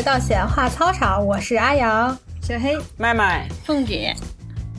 [0.00, 4.16] 来到闲话操场，我是阿阳，小黑，麦麦，凤姐。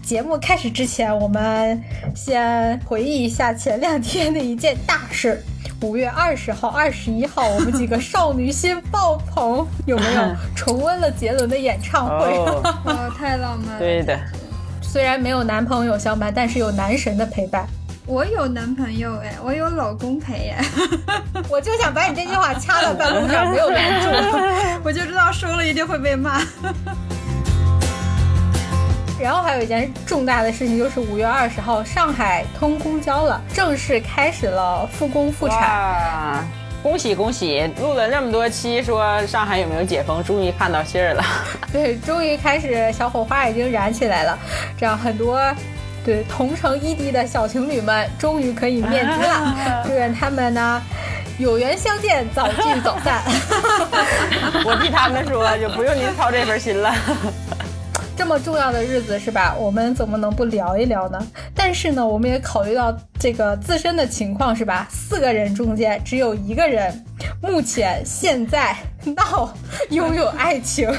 [0.02, 1.80] 节目开始之前，我们
[2.16, 5.40] 先回忆一下前两天的一件大事。
[5.84, 12.26] 五月二十号、二十一号，我们几个少女心爆棚，有没有 重温了杰伦的演唱会？
[12.86, 13.80] 哦，太浪漫了！
[13.80, 14.20] 对的，
[14.82, 17.68] 虽然没有男朋友相伴，但是有男神的陪伴。
[18.12, 20.62] 我有男朋友哎，我有老公陪哎，
[21.48, 24.10] 我就想把你这句话掐到半路上，没有拦住，
[24.84, 26.42] 我就知道说了一定会被骂。
[29.18, 36.46] 然后还有一件重大的事情，就是五月二十号，上海通公交了，正式开始了复工复产。
[36.84, 37.66] 恭喜恭喜！
[37.80, 41.24] 录了那么多期，说上海有没有解封，终于看到信儿了。
[41.72, 44.38] 对，终于开始小火花已经燃起来了，
[44.78, 45.40] 这样很多
[46.04, 49.84] 对同城异地的小情侣们终于可以面基了。
[49.86, 50.82] 祝愿他们呢
[51.38, 53.22] 有缘相见，早聚早散。
[54.66, 56.94] 我替他们说，就不用您操这份心了。
[58.16, 59.56] 这么重要的日子是吧？
[59.58, 61.20] 我们怎么能不聊一聊呢？
[61.56, 64.88] 但是呢，我们也考虑到这个自身的情况是吧？
[64.92, 67.04] 四个人中间只有一个人，
[67.42, 68.76] 目前现在
[69.16, 69.52] 闹
[69.90, 70.94] 拥有爱情，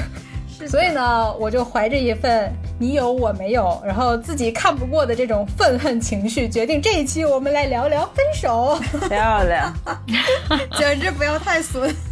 [0.67, 8.79] 所以呢，我就怀着一份你有我没有，然后自己看不过的这种愤恨情绪，决定这一期我们来聊聊分手。
[9.07, 9.73] 漂亮，
[10.77, 11.93] 简直不要太损。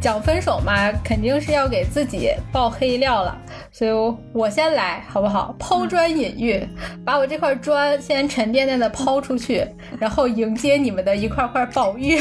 [0.00, 3.36] 讲分手嘛，肯定是要给自己爆黑料了，
[3.70, 3.90] 所以
[4.32, 5.54] 我先来好不好？
[5.58, 6.66] 抛砖引玉，
[7.04, 9.66] 把我这块砖先沉甸甸的抛出去，
[9.98, 12.18] 然后迎接你们的一块块宝玉。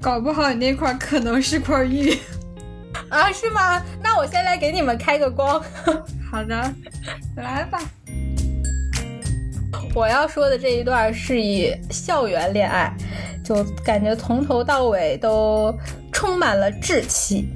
[0.00, 2.16] 搞不好你那块可能是块玉
[3.10, 3.30] 啊？
[3.32, 3.82] 是吗？
[4.02, 5.62] 那我先来给你们开个光。
[6.30, 6.74] 好的，
[7.36, 7.80] 来吧。
[9.94, 12.94] 我要说的这一段是以校园恋爱。
[13.44, 15.74] 就感觉从头到尾都
[16.12, 17.48] 充满了稚气，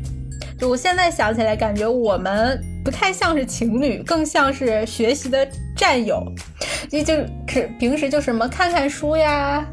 [0.59, 6.25] 就我现在想起来，感觉我们不太像是情侣，更像是学习的战友。
[6.89, 7.15] 就就
[7.47, 9.67] 是平时就什么看看书呀，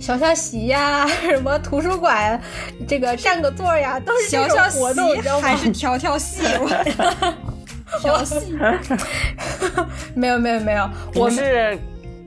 [0.00, 2.40] 消消席呀， 什么图书馆
[2.86, 5.48] 这个占个座呀，都是这种活动，你知道吗？
[5.48, 6.42] 还是调调戏？
[8.00, 8.56] 调 戏？
[10.14, 11.78] 没有没有没有，我是。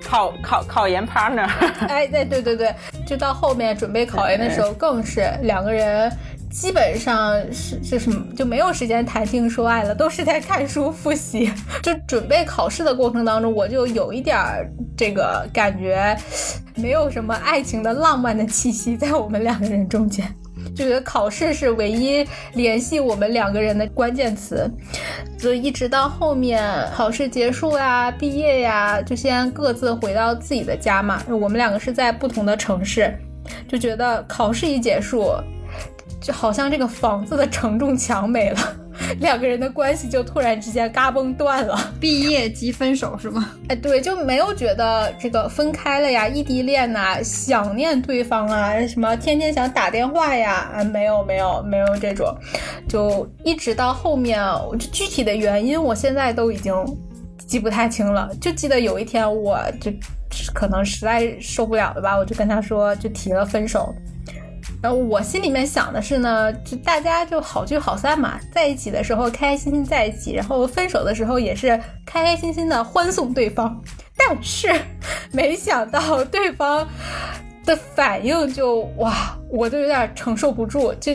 [0.03, 1.47] 考考考研 partner，
[1.87, 2.73] 哎，对对对对，
[3.05, 6.11] 就到后面准备考研的时候，更是两个人
[6.51, 11.51] 基本上是就是就没有时间谈情说爱了，都是在看书复习。
[11.81, 14.37] 就准备考试的过程当中，我就有一点
[14.97, 16.15] 这个感觉，
[16.75, 20.27] 没有什么爱情的浪漫的气息在我们两个人中间。
[20.75, 24.69] 就觉得考试是唯一联系我们两个人的关键词，
[25.39, 31.23] 就一直到后面考试结束呀、毕业呀，就先各自回到自己的家嘛。
[31.27, 33.11] 我们两个是在不同的城市，
[33.67, 35.33] 就觉得考试一结束。
[36.21, 38.75] 就好像这个房子的承重墙没了，
[39.19, 41.75] 两个人的关系就突然之间嘎嘣断了。
[41.99, 43.53] 毕业即分手是吗？
[43.69, 52.31] 哎，对，就没有觉得这个分开了呀，异地恋呐，想念对方啊，什么天天想打电话呀，啊，没有没有没有这种，
[52.87, 54.39] 就一直到后面，
[54.91, 56.73] 具体的原因我现在都已经
[57.47, 59.91] 记不太清了，就记得有一天我就
[60.53, 63.91] 可能实在受不了了吧，我就跟他说，就提了分手。
[64.81, 73.79] 然后我心里面想的是呢，就大家就好聚好散嘛，在一起的时候开开心心在一起，然后分手的时候也是开开心心的欢送对方。
[74.17, 74.69] 但是
[75.31, 76.87] 没想到对方
[77.65, 80.93] 的反应就哇，我都有点承受不住。
[80.95, 81.13] 就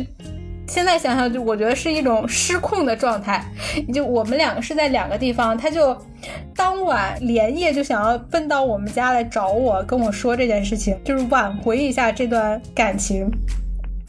[0.69, 3.45] 现在想想，就我觉得是一种失控的状态。
[3.95, 5.97] 就我们两个是在两个地方，他就
[6.55, 13.31] 当晚连夜就想要奔到我们家来找我，跟我说这件事情，就是挽回一下这段感情。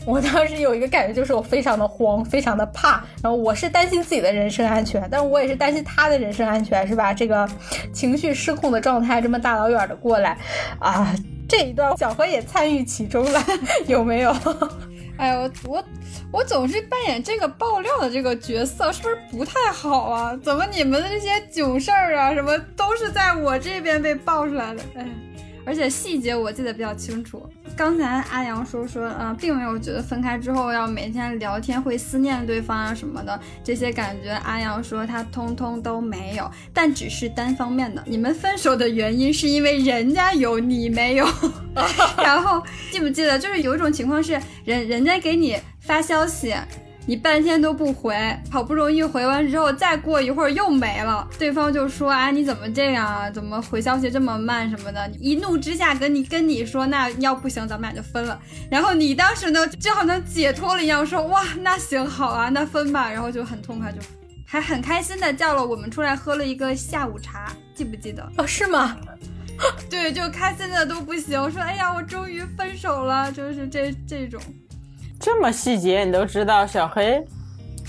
[0.05, 3.03] 我当时有一个感觉，就是我非常的慌，非常的怕。
[3.21, 7.13] 然后我是担心自己的人身安全，但是我也是担心他的人身安全，是吧？
[7.13, 7.47] 这个
[7.91, 10.37] 情绪失控的状态，这么大老远的过来，
[10.79, 11.13] 啊，
[11.47, 13.43] 这一段小何也参与其中了，
[13.85, 14.33] 有没有？
[15.17, 15.85] 哎我我
[16.31, 20.37] 我总是扮演这个爆料的这个角色，是不是不太好啊？
[20.43, 24.83] 怎么你们的这些囧事儿啊，什么都是在我这边被爆出来的？
[24.95, 25.07] 哎。
[25.65, 27.45] 而且细节我记得比较清楚。
[27.77, 34.31] 刚才阿阳说说，嗯，并没有觉得分开之后要每天聊天会思念对方啊什么的这些感觉。
[34.43, 38.03] 阿阳说他通通都没有，但只是单方面的。
[38.07, 41.27] 你们分手的原因是因为人家有你没有。
[42.17, 46.55] 然后记不记得，就是有一种情况是人人家给你发消息。
[47.07, 48.13] 你半天都不回，
[48.51, 53.31] 好不容易回完之后，再过一会儿又没了，对方就说啊你怎么这样啊？
[53.31, 55.09] 怎么回消息这么慢什么的？
[55.17, 58.37] 一怒之下跟你跟你说，那要不行咱们俩就分了。
[58.69, 63.09] 然后你当时呢就好像解脱了一样，说哇那行好啊，那分吧。
[63.09, 63.99] 然后就很痛快，就
[64.45, 68.29] 还很开心的叫了我们出来喝了一个下午茶，记不记得？
[68.37, 68.97] 哦，是吗？
[69.89, 74.41] 对，就开心的都不行，说哎呀我终于分手了，就是这这种。
[75.19, 77.23] 这么细节你都知道，小黑。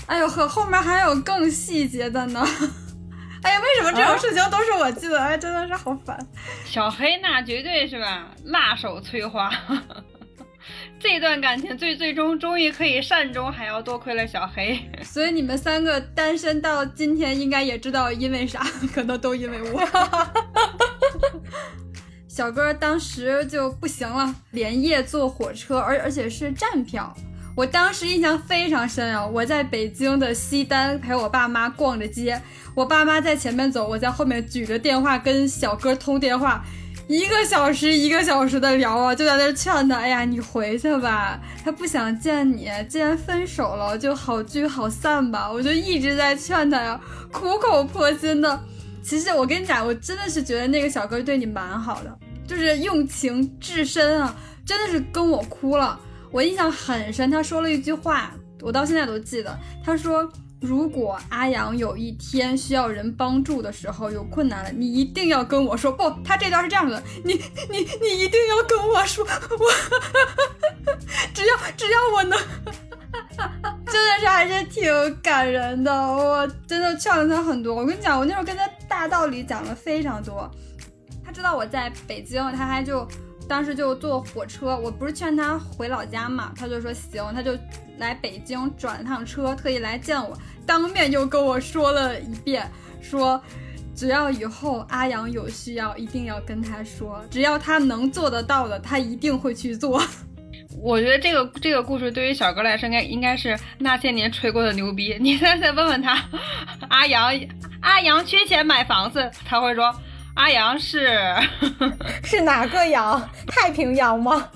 [0.07, 2.43] 哎呦呵，后面还有更细节的呢。
[3.41, 5.17] 哎呀，为什么这种事情都是我记得？
[5.19, 6.17] 哎，真的是好烦。
[6.65, 9.49] 小黑那绝对是吧，辣手摧花。
[10.99, 14.77] 这段感情最最终终于可以善终，还要多亏了小黑。
[15.01, 18.59] 所以你们三个单身到今天，应该也知道因为啥？
[18.93, 19.81] 可能都因为我。
[22.39, 27.13] 小哥当时就不行了，连夜坐火车，而而且是站票。
[27.53, 29.27] 我当时印象非常深啊！
[29.27, 32.41] 我在北京的西单陪我爸妈逛着街，
[32.73, 36.63] 我爸妈在前面走，我在后面举着电话跟小哥通电话，
[37.09, 45.51] 一个小时一个小时的聊啊，就在那劝他，哎呀，你回去吧，他不想见你，既然分手了，就好聚好散吧。
[45.51, 47.01] 我就一直在劝他呀，
[47.33, 48.57] 苦口婆心的。
[49.01, 54.35] 其实我跟你讲，我真的是觉得那个小哥对你蛮好的，就是用情至深啊，
[54.65, 55.99] 真的是跟我哭了。
[56.31, 58.31] 我印象很深，他说了一句话，
[58.61, 59.55] 我到现在都记得。
[59.85, 60.27] 他说
[60.59, 65.91] ：“如果阿阳有一天需要人帮助的时候有困难了，你一定要跟我说。
[65.91, 67.33] 不，他这段是这样的，你
[67.69, 69.65] 你你一定要跟我说，我
[71.35, 72.39] 只要 只要我能，
[73.85, 75.91] 真的是还是挺感人的。
[75.93, 77.75] 我真的劝了他很多。
[77.75, 80.49] 我跟你讲，我那时候跟他大道理讲了非常多。
[81.29, 83.07] 他知道我在北京，他还就。”
[83.47, 87.57] 当时就坐火车，我不是劝他回老家嘛，他就说行，他就
[87.97, 90.37] 来北京转了趟车，特意来见我，
[90.67, 92.69] 当面又跟我说了一遍，
[93.01, 93.41] 说
[93.95, 99.99] 只要以后阿阳有需要，一定要跟他说，只要他能做得到的，他一定会去做。
[100.79, 105.17] 我觉得这个这个故事对于小哥来说，应该应该是那些年吹过的牛逼。
[105.19, 106.23] 你再再问问他，
[106.87, 107.33] 阿阳
[107.81, 109.91] 阿阳缺钱买房子，他会说。
[110.39, 111.35] 阿阳是
[112.23, 113.29] 是哪个阳？
[113.45, 114.47] 太平洋吗？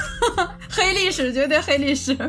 [0.68, 2.14] 黑历史，绝对黑历史。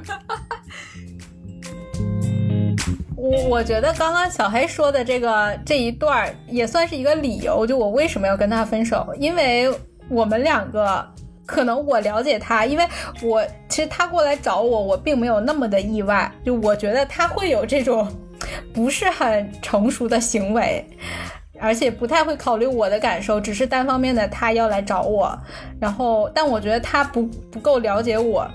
[3.18, 9.70] 我我觉得刚刚小黑说的这个这一段也算是一个理由，就我为什么要跟他分手，因为
[10.08, 11.06] 我们两个
[11.46, 12.88] 可能我了解他，因为
[13.22, 18.10] 我其实他过来找我，我并没有那么的意外，就我觉得他会有这种
[18.74, 20.88] 不是很成熟的行为。
[21.64, 25.34] 而且不太会考虑我的感受，只是单方面的他要来找我，
[25.80, 28.46] 然后但我觉得他不不够了解我。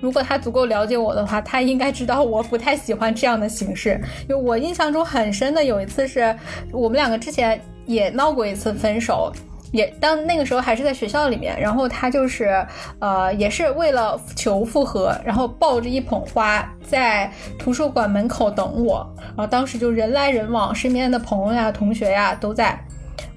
[0.00, 4.00] 如果他足够了解我的话，他应该知道我不太喜欢这样的形式。
[4.28, 6.36] 就我印象中很深的有一次是
[6.72, 9.32] 我们两个之前也闹过一次分手。
[9.72, 12.64] 也当那个时候还是在学校里面，然后他就是，
[12.98, 22.78] 呃，也是为了求复合，然后抱着一捧花在图书馆门口等我，然后当时就人来人往，身边的朋友呀、同学呀都在，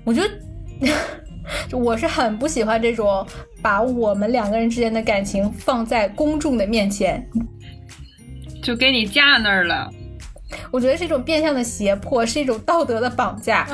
[0.03, 0.21] 我就，
[1.69, 3.25] 就我是很不喜欢这种
[3.61, 7.25] 把我们两个人之间的感情放在公众的面前，
[8.61, 9.89] 就给你架那儿了，
[10.69, 13.65] 我觉得是一种变相的胁迫，是一种道德的绑架。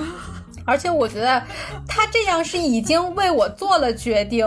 [0.65, 1.41] 而且我觉得
[1.87, 4.45] 他这样是已经为我做了决定，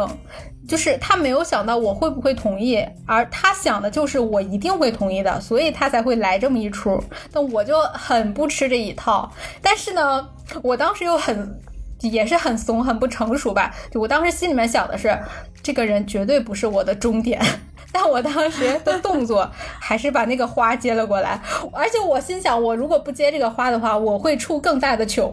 [0.68, 7.02] 就是他没有想到我会不会同意，而他想的就是我一定会同意的，所以他才会来这么一出。
[7.32, 9.30] 但我就很不吃这一套。
[9.60, 10.28] 但是呢，
[10.62, 11.60] 我当时又很
[12.00, 13.74] 也是很怂，很不成熟吧。
[13.90, 15.18] 就我当时心里面想的是，
[15.62, 17.40] 这个人绝对不是我的终点。
[17.92, 21.40] 但我当时的动作还是把那个花接了过来，
[21.72, 25.30] 而且我心想，我如果不接这个花的话，我会出更大的糗。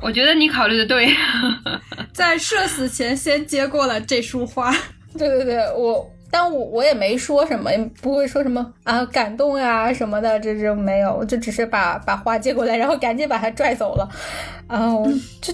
[0.00, 1.08] 我觉得你考虑的对，
[2.14, 4.72] 在社死前先接过了这束花。
[5.18, 14.08] 对对对，我，但我我也没说什么，也不会说什么啊感动呀什么的，这这没有，就只是把把花接过来，然后赶紧把他拽走了。
[14.68, 15.52] 嗯，这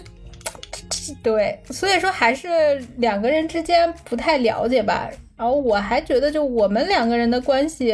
[0.91, 2.49] 这对，所以说还是
[2.97, 5.09] 两个人之间不太了解吧。
[5.37, 7.93] 然后我还觉得，就我们两个人的关系。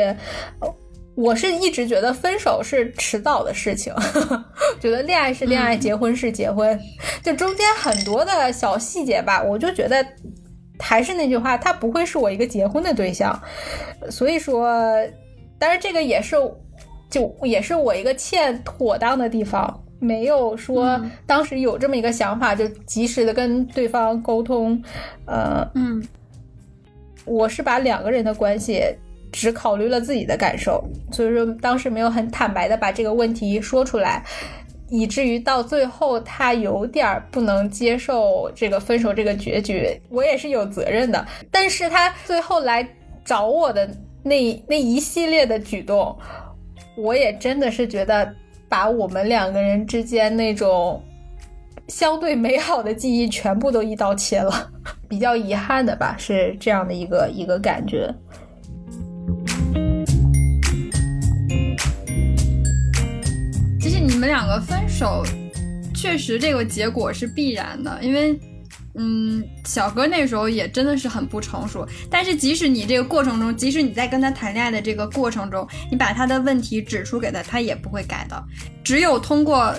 [1.17, 3.93] 我是一直觉得分手是迟早的事情，
[4.81, 6.79] 觉得恋爱是恋爱，结婚是结婚，
[7.23, 10.05] 就中间很多的小细节吧，我就觉得
[10.79, 13.38] 还是那句话，他不会是我一个结婚的对象，
[14.09, 14.73] 所以说，
[15.59, 16.37] 当然这个也是，
[17.11, 24.83] 就也是我一个欠妥当的地方，没有说当时有这么一个想法就及时的跟对方沟通，
[25.26, 26.02] 呃，嗯，
[27.26, 28.83] 我是把两个人的关系。
[29.33, 34.25] 只考虑了自己的感受，所以说当时没有很坦白的把这个问题说出来，
[34.89, 41.27] 以至于到最后他有点不能接受这个分手这个结局，我也是有责任的。
[41.51, 42.89] 但是他最后来
[43.25, 43.89] 找我的
[44.23, 46.17] 那那一系列的举动，
[46.97, 48.33] 我也真的是觉得
[48.69, 51.03] 把我们两个人之间那种。
[51.89, 54.71] 相对美好的记忆全部都一刀切了，
[55.09, 58.09] 比较遗憾的吧，是这样的一个一个感觉。
[64.21, 65.25] 你们两个分手，
[65.95, 68.39] 确实这个结果是必然的，因为，
[68.97, 71.89] 嗯，小哥那时候也真的是很不成熟。
[72.11, 78.45] 但是即使你这个过程中，即使你在跟他谈恋爱的这个过程中，你把他的问题指出给他，他也不会改的。
[78.85, 79.75] 只有通过。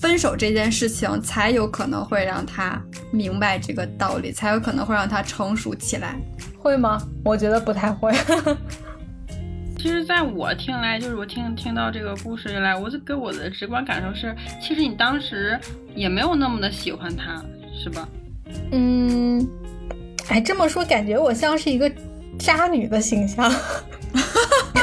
[0.00, 2.82] 分手这件事情才有可能会让他
[3.12, 6.16] 明白这个道理，才有可能会让他成熟起来，
[6.58, 7.00] 会吗？
[7.24, 8.12] 我觉得不太会。
[9.84, 15.60] 其实，在我听来，就是我听听到这个故事以来，我给我的直观感受是，其实你当时
[15.94, 17.44] 也没有那么的喜欢他，
[17.78, 18.08] 是吧？
[18.72, 19.46] 嗯，
[20.30, 21.92] 哎，这么说感觉我像是一个
[22.38, 23.52] 渣女的形象。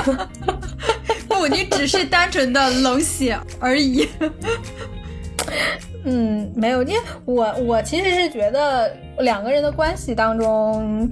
[1.27, 4.07] 不，你只是单纯的冷血而已。
[6.05, 11.09] 嗯，没有，因为我我其实是觉得两个人的关系当中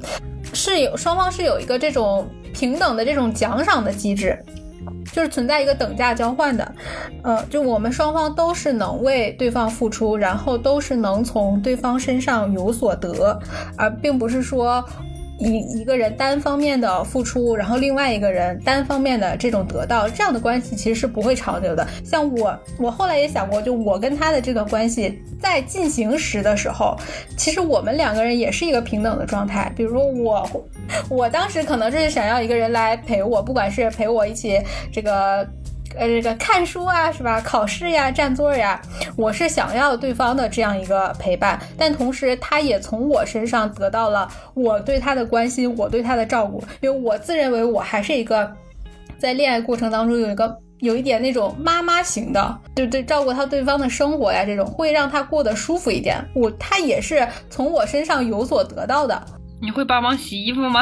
[0.54, 4.38] 是有双方是有一个这种平等的这种奖赏的机制，
[5.12, 6.74] 就是存在一个等价交换的，
[7.24, 13.40] 呃，就我们双方都是能为对方付出，然后都是能从对方身上有所得，
[13.76, 14.84] 而并不是说。
[15.40, 21.88] 一一个人单方面的付出，然后另外一个人单方面的这种得到，这样的关系其实是不会长久的。
[22.04, 26.98] 像我，我后来也想过，就我跟他的这段关系在进行时的时候，
[27.38, 29.72] 其实我们两个人也是一个平等的状态。
[29.76, 30.66] 比如说我，
[31.10, 34.60] 我当时可能就是想要一个人来陪我，不管是陪我一起
[34.92, 35.48] 这个。
[35.96, 37.42] 呃，这个看书啊，是吧？
[37.42, 38.82] 考试呀，占座呀，
[39.18, 48.50] 我是想要对方的这样一个陪伴，但同时他也从我身上得到了我对他的关心，我对他的照顾，因为我自认为我还是一个
[49.18, 56.24] 在恋爱过程当中有一个有一点那种妈妈型的，对对，照顾他对方的生活呀，这种会让他过得舒服一点。
[56.34, 59.22] 我他也是从我身上有所得到的。
[59.62, 60.82] 你会帮忙洗衣服吗？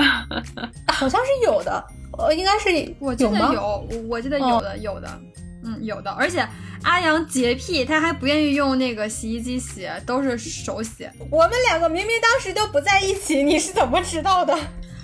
[0.94, 1.84] 好像是有的。
[2.18, 5.22] 呃，应该是我记得有，我记得有的有的，
[5.64, 6.12] 嗯，有的。
[6.12, 6.48] 而且
[6.84, 11.08] 阿阳洁癖，他还不愿意用那个洗衣机洗，都是手洗。
[11.30, 14.54] 我们两个明明当时都不在一起，你是怎么知道的？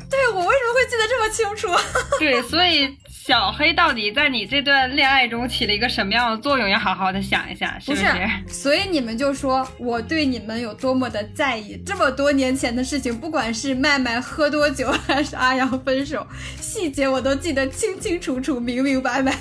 [0.09, 1.67] 对我为什么会记得这么清楚？
[2.19, 2.97] 对，所以。
[3.25, 6.67] 小黑到底在你这段恋爱中起了一个什么样的作用？
[6.67, 8.05] 要好好的想一下，是不是？
[8.49, 11.81] 所以你们就说我对你们有多么的在意。
[11.85, 16.27] 这么多年前的事情，不管是麦麦喝多久，还是阿阳分手，
[16.59, 19.33] 细节我都记得清清楚楚、明明白白。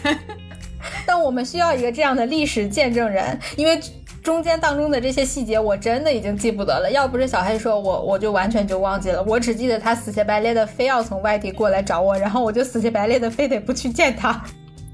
[1.05, 3.81] 但我们需要一个这样的历史见证人，因为。
[4.23, 6.91] 中间当中的这些细节，我真的已经记不得了。
[6.91, 9.23] 要不是小黑说，我我就完全就忘记了。
[9.25, 14.41] 我只记得他死乞白赖的非要从外地过来找我，然后我就死乞白赖的非得不去见他。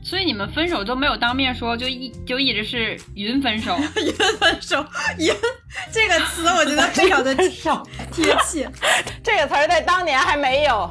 [0.02, 3.76] 所以你们分手都没有当面说，就一就一直是云分手。
[4.00, 4.82] 云分手，
[5.18, 5.30] 云
[5.92, 7.48] 这个词我觉得非常的贴
[8.46, 8.70] 切。
[9.22, 10.90] 这个词儿在当年还没有，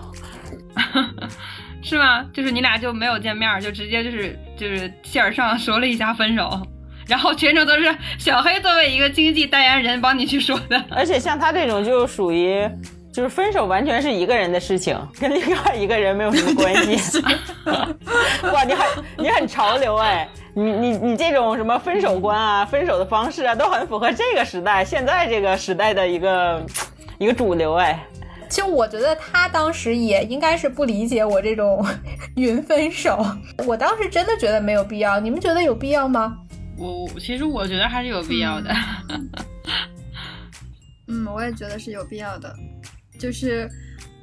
[1.81, 2.23] 是吗？
[2.31, 6.61] 就是你俩就没有见面，就直接就是就是信儿上说了一下分手。
[7.07, 12.69] 然后全程都是小黑作为一个经济代言人帮你去说的，而且像他这种就属于，
[13.13, 17.23] 就是分手完全是一个人的事情，跟另外一个人没有什么关系。
[18.53, 18.87] 哇，你很
[19.17, 26.65] 你很潮流哎，你你你这种什么分手观啊、分手的方式啊，都很符合这个时代现在这个时代的一个
[27.17, 27.99] 一个主流哎。
[28.49, 31.85] 其实我觉得他当时也应该是不理解我这种
[32.35, 33.25] 云分手，
[33.65, 36.37] 我当时真的觉得没有必要，你们觉得有必要吗？
[36.77, 38.73] 我我其实我觉得还是有必要的，
[41.07, 42.55] 嗯，我也觉得是有必要的，
[43.19, 43.69] 就是，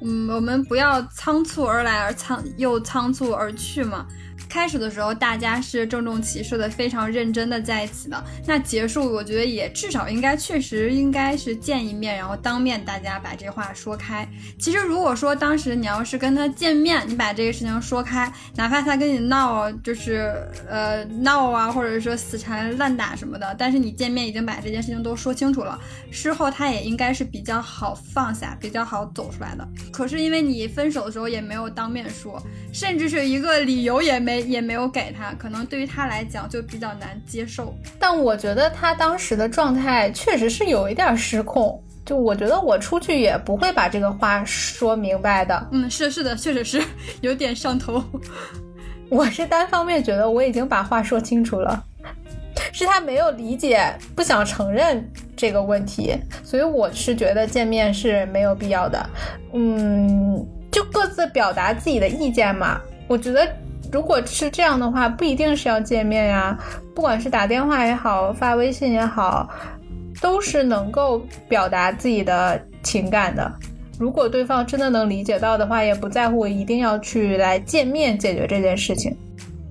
[0.01, 4.05] 嗯，我们不要仓促而来而仓又仓促而去嘛。
[4.49, 8.23] 开始的时候，大家是郑重其事的、非常认真的在一起的。
[8.45, 14.27] 那结束，我觉得也至少应该确实应该是见一面，然后当面大家把这话说开。
[14.59, 20.33] 其实如果说当时你要是跟他见面，你把这个事情说开，哪怕他跟你闹，就是
[20.69, 25.79] 呃闹啊，或者说死缠烂打什么的，但是你见面已经把这件事情都说清楚了，
[26.11, 29.67] 事后他也应该是比较好放下、比较好走出来的。
[29.91, 34.45] 可是因为你分手的时候也没有当面说，甚至是一个理由也没。
[34.45, 37.73] 也没有给他，可能对于他来讲就比较难接受。
[37.99, 45.67] 但我觉得他当时的状态确实是有一点失控，就我觉得我出去也不会把这个话说明白的。
[45.71, 46.81] 嗯，是是的，确实是
[47.21, 48.03] 有点上头。
[49.09, 51.83] 我是单方面觉得我已经把话说清楚了，
[52.71, 59.09] 是他没有理解，不想承认这个问题，所以我是觉得见面是没有必要的。
[59.53, 62.79] 嗯，就各自表达自己的意见嘛。
[63.07, 63.47] 我觉得
[63.95, 66.59] 如果是这样的话，不一定是要见面呀，
[66.93, 69.49] 不管是打电话也好，发微信也好，
[70.19, 73.49] 都是能够表达自己的情感的。
[73.97, 79.15] 如果对方真的能理解到的话，也不在乎一定要去来见面解决这件事情。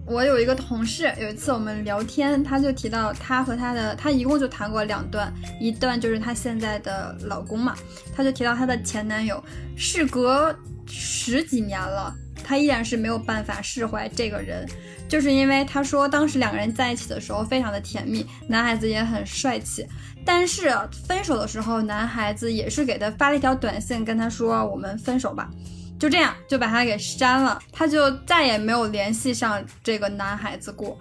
[0.07, 7.75] 我有一个同事，有一次我们聊天，他就提到他和他的，他一共就谈过两段，一段就是他现在的老公嘛，
[8.17, 9.45] 他就提到他的前男友，
[9.77, 14.69] 事隔十几年了，他依然是没有办法释怀这个人，
[15.09, 19.87] 就是因为他说当时两个人在一起的时候非常的甜蜜，男孩子也很帅气。
[20.27, 20.75] 但是
[21.07, 25.51] 分手的时候，男孩子也是给他发了一条短信，跟他说我们分手吧，
[25.99, 30.99] 就这样就把他给删了，他就再也没有联系上这个男孩子过。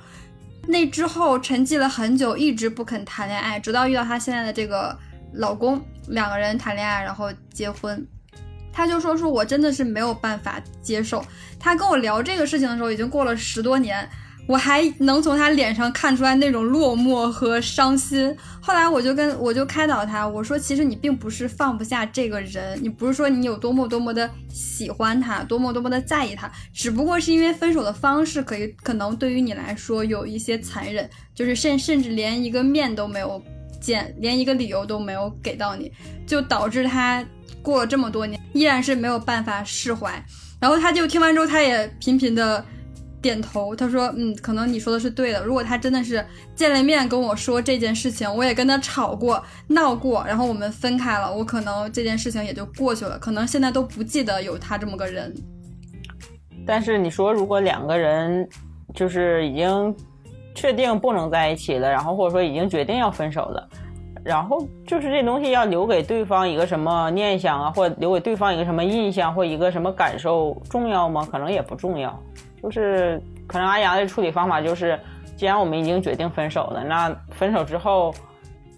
[0.68, 4.98] 那之后沉寂了很久，一直不肯谈恋爱，直到遇到他现在的这个
[5.34, 8.06] 老公，两个人谈恋爱，然后结婚。
[8.74, 11.24] 他就说说我真的是没有办法接受。
[11.58, 14.10] 他跟我聊这个事情的时候，已经过了十多年。
[14.46, 18.36] 我还能从他脸上看出来那种落寞和伤心。
[18.60, 33.42] 后来我就跟我就开导他，我说其实你并不是放不下这个人，你不是说你有多么多么的喜欢他，多么多么的在意他，只不过是因为分手的方式可以可能对于你来说有一些残忍，就是甚甚至连一个面都没有
[33.80, 35.90] 见，连一个理由都没有给到你，
[36.28, 37.26] 就导致他
[37.64, 40.24] 过了这么多年依然是没有办法释怀。
[40.60, 42.64] 然后他就听完之后，他也频频的。
[43.24, 45.42] 点头，他说：“嗯，可能你说的是对的。
[45.46, 46.22] 如果他真的是
[46.56, 53.18] 见了面跟我说这件事情，我也跟他吵过、闹过，然后我们分开了，我可能这件事情也就过去了。
[53.18, 55.34] 可能现在都不记得有他这么个人。
[56.68, 58.46] 但是你说，如果两个人
[58.94, 59.96] 就是已经
[60.54, 63.70] 确定不能在一起了，然后或者说已经决定要分手了，
[64.24, 71.28] 然后就是这东西要留给对方一个什么念想啊，或留给对方一个什么印象或一个什么感受重要吗？
[71.32, 72.18] 可能也不重要。”
[72.64, 74.98] 就是可能阿阳的处理方法就是，
[75.36, 78.14] 既然我们已经决定分手了，那分手之后，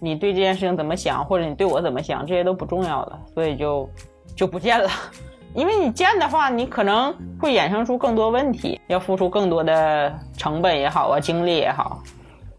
[0.00, 3.88] 你对这件事情怎么想，或者你对我怎么想，这些都不重要了，所以就
[4.34, 4.90] 就不见了。
[5.54, 12.02] 因为你见的话，你可能会衍生出更多问题，要付出更多的成本也好啊，精力也好，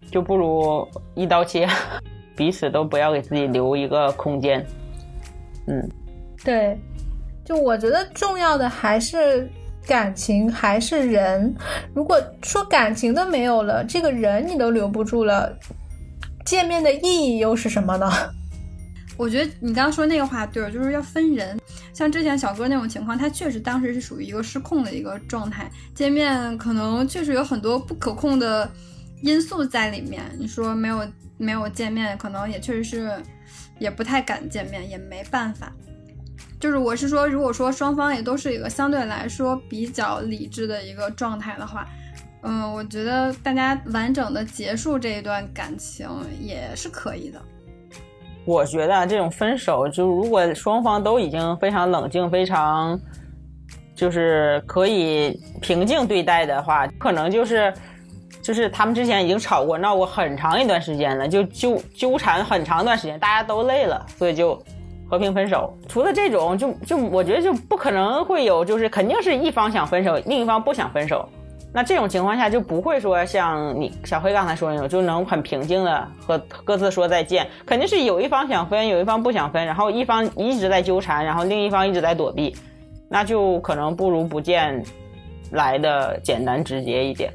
[0.10, 1.67] 就不如一刀切，
[2.38, 4.65] 彼此都不要给自己留一个空间。
[5.67, 5.89] 嗯，
[6.45, 6.80] 对，
[7.43, 9.50] 就我觉得重要的还是。
[9.88, 11.56] 感情还是人，
[11.93, 15.58] 如果说感情都没有了，这个人你都留不住了，
[16.45, 18.12] 见面的意义又是什么呢？
[19.15, 21.58] 我觉得你刚刚说那个话对，就是要分人。
[21.93, 28.69] 像之前小哥那种情况，他确实当时是属于一个失控的一个状态，见面可能确实有很多不可控的
[29.21, 30.21] 因素在里面。
[30.38, 31.00] 你说没有
[31.38, 33.12] 没有见面，可能也确实是
[33.80, 35.71] 也不太敢见面，也没办法。
[36.60, 41.88] 就是我是说，如果说双方也都是一个相对来说比较理智的一个状态的话，
[42.41, 46.10] 嗯，我觉得大家完整的结束这一段感情
[46.41, 47.39] 也是可以的。
[48.45, 53.00] 我觉得这种分手，就如果双方都已经非常冷静、非常
[53.93, 57.73] 就是可以平静对待的话，可能就是
[58.47, 64.57] 就是他们之前已经吵过、闹过很长一段时间了，就纠纠缠很长一段时间，大家都累了，所以就。
[65.10, 71.25] 和平分手，除了这种，就就我觉得就不可能会有，就是肯定是一方想分手，另一方不想分手。
[71.71, 77.47] 那这种情况下就不会说像你小黑刚才说那种，就能很平静的和各自说再见。
[77.65, 82.53] 肯定是有一方想分，有一方不想分，然后一方一直在纠缠，然后另一方一直在躲避，
[83.07, 84.83] 那就可能不如不见
[85.51, 87.31] 来的简单直接一点，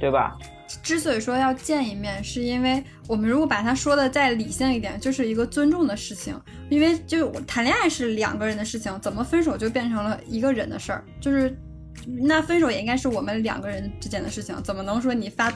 [0.00, 0.36] 对吧？
[0.82, 6.38] 之所以说要见一面，是因为我们如果把它说的再理性一点，就是一个尊重的事情。
[6.68, 11.02] 因为就谈恋爱是两个人的事情，怎么分手就变成了一个人的事儿。
[11.20, 11.58] 就是
[12.06, 15.50] 那分手也应该是我们两个人之间的事情，怎么能说你发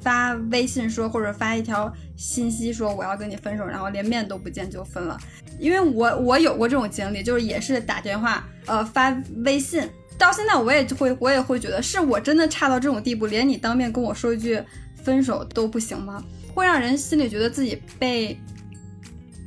[0.00, 5.16] 发微信说或者发一条信息说我要跟你分手，然后连面都不见就分了？
[5.58, 9.10] 因为我我有过这种经历，就是也是打电话呃发
[9.46, 9.88] 微信。
[10.18, 14.60] 到现在我也会，我也会觉得是我真的差到这种地步，连你当面跟我说一句
[15.02, 16.22] 分手都不行吗？
[16.54, 18.36] 会让人心里觉得自己被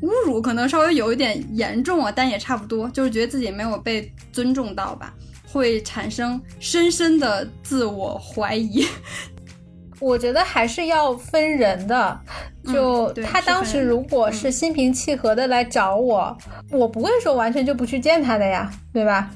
[0.01, 5.13] 侮辱，可能稍微有一点严重啊，但也差不多，就是觉得自己没有被尊重到吧，
[5.51, 8.85] 会产生深深的自我怀疑。
[9.99, 12.19] 我觉得还是要分人的，
[12.73, 16.35] 就嗯他当时如果是心平气和的来找我，
[16.71, 19.29] 我不会说完全就不去见他的呀，对吧？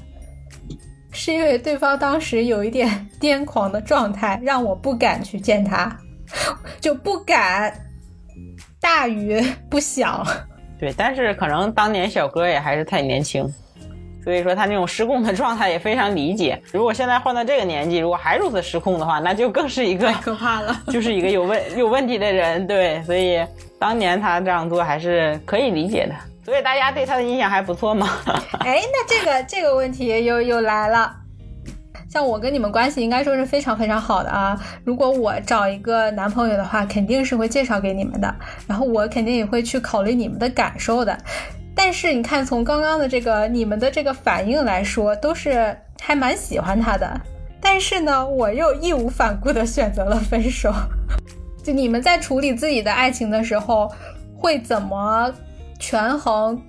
[1.16, 5.96] 是因为对方当时有一点 癫狂的状态，让我不敢去见他，
[6.78, 7.72] 就不敢
[8.80, 10.24] 大于不想。
[10.78, 13.50] 对，但是可能当年小哥也还是太年轻，
[14.22, 16.60] 所以说他那种失控的状态也非常理解。
[16.70, 20.82] 如果现在换到这个年纪，如果还如此失控的话，那就更是一个可怕了。
[20.88, 22.66] 就是一个有问有问题的人。
[22.66, 23.42] 对，所以
[23.78, 26.14] 当年他这样做还是可以理解的。
[26.46, 28.08] 所以大家对他的印象还不错嘛。
[28.64, 31.12] 哎，那这个这个问题又又来了。
[32.08, 34.56] 像我跟你们关系应该说是非常非常好的啊。
[34.84, 38.32] 如果我找一个男朋友的话，肯定是会介绍给你们的，
[38.68, 41.18] 然后我肯定也会去考虑你们的感受的。
[41.74, 47.20] 但是你看，从刚刚的这个你们的这个反应来说，都是还蛮喜欢他的。
[47.60, 50.72] 但是呢，我又义无反顾的选择了分手。
[51.60, 53.92] 就你们在处理自己的爱情的时候，
[54.38, 55.34] 会怎么
[55.78, 56.60] 权衡？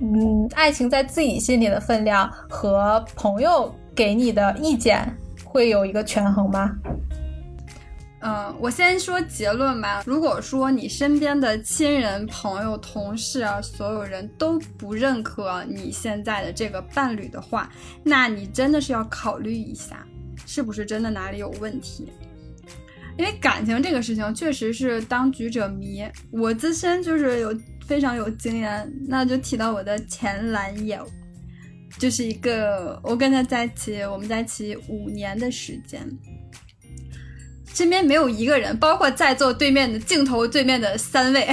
[0.00, 5.08] 嗯，爱情在自己心里的分量和朋友给你的意见
[5.44, 6.74] 会有一个权衡吗？
[8.24, 10.02] 嗯，我先说结论吧。
[10.06, 17.68] 如果说你身边的亲人、朋友、同事啊，所有人都不认可你现在的这个伴侣的话，
[18.04, 20.06] 那你真的是要考虑一下，
[20.46, 22.12] 是不是真的哪里有问题。
[23.18, 27.54] 因为感情这个事情确实是当局者迷，我自身就是有
[27.86, 31.06] 非常有经验，那就提到我的前男友，
[31.98, 36.00] 就是一个我跟他在一起，我们在一起五年的时间，
[37.74, 41.46] 身边没有一个人，包括在座对面的镜头对面的三位，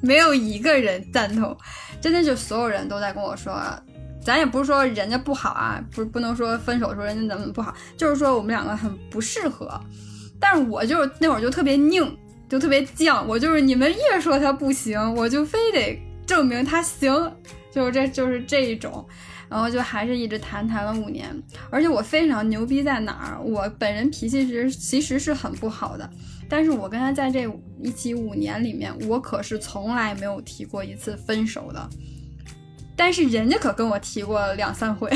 [0.00, 1.56] 没有一个人赞同，
[2.00, 3.54] 真的就所有人都在跟我说。
[4.20, 9.80] 咱也不是说人家不好啊，不不能说分手说人家怎么不好，就是说我们两个很不适合。
[10.40, 12.16] 但是我就是那会儿就特别拧，
[12.48, 17.32] 就特别犟，我就是你们越说他不行，我就非得证明他行，
[17.72, 19.06] 就是这就是这一种，
[19.48, 21.30] 然后就还是一直谈谈了五年，
[21.70, 23.42] 而且我非常牛逼在哪儿？
[23.42, 26.08] 我本人脾气是其实是很不好的，
[26.48, 27.50] 但是我跟他在这
[27.82, 31.88] 一起五年里面，我可是从来没有提过一次分手的，
[32.96, 35.10] 但是人家可跟我提过两三回，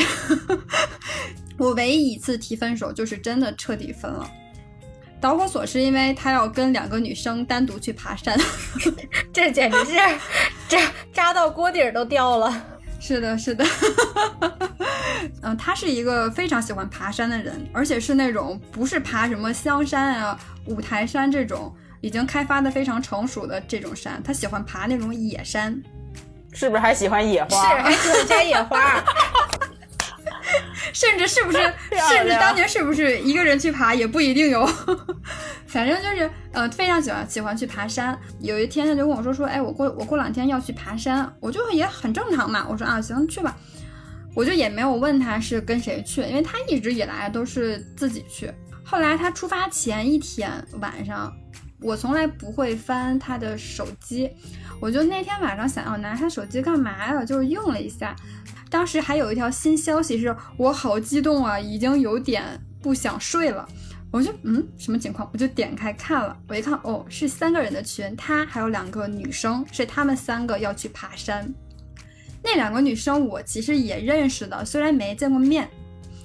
[1.59, 4.29] 我唯一一次提分手就是真的彻底分了。
[5.23, 8.37] 导火索是因为他要跟两个女生单独去爬山，
[9.33, 9.93] 这简直是
[10.69, 10.81] 这
[11.13, 12.53] 扎到锅底儿都掉了。
[12.99, 13.65] 是的，是的，
[15.43, 25.81] 嗯，他是一个非常喜欢爬山的人，而且是那种不是爬什么香山啊、五台山这种已经开发的非常成熟的这种山，他喜欢爬那种野山。
[26.53, 29.03] 是不是还喜欢野花是，还喜欢摘野花。
[30.93, 31.59] 甚至是不是，
[32.11, 34.65] 甚至当年是不是一个人去爬也不一定有，
[35.67, 38.19] 反正就是呃非常喜欢喜欢去爬山。
[38.41, 43.57] 有一天他就跟我说说，哎，我过我过两天要去爬山，我就也很正常嘛，我说啊行去吧，
[44.35, 48.51] 我就也没有问他是跟谁去，因为他一直以来都是自己去。
[48.85, 51.33] 后来他出发前一天晚上，
[51.81, 54.31] 我从来不会翻他的手机，
[54.81, 57.25] 我就那天晚上想要拿他手机干嘛呀？
[57.25, 58.15] 就是用了一下。
[58.73, 62.43] 当时还有一条新消息是，我好激动啊，已经有点
[62.81, 63.69] 不想睡了。
[64.11, 65.29] 我就嗯，什么情况？
[65.31, 71.53] 我就点开看了，我一看哦，是三个人的群，他还有两个女生，是他们三个要去爬山。
[72.43, 75.69] 那两个女生我其实也认识的，虽然没见过面，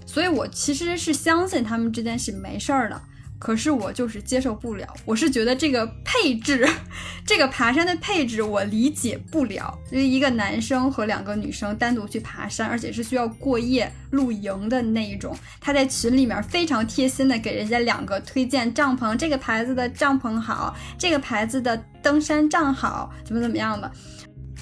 [0.06, 3.02] 所以我其实是相信他们之间是没事儿的。
[3.40, 6.68] 可是我就是接受不了，我是觉得这个配置，
[7.26, 9.78] 这个爬山的配置我理解不了。
[9.92, 15.38] 就是一个男生和两个女生单独去爬山，而且是需要过夜露营的那一种。
[15.62, 23.92] 他在群里面非常贴心的给人家两个推荐帐篷，这个牌子的帐篷好，这个牌子的登山杖好，怎么怎么样的。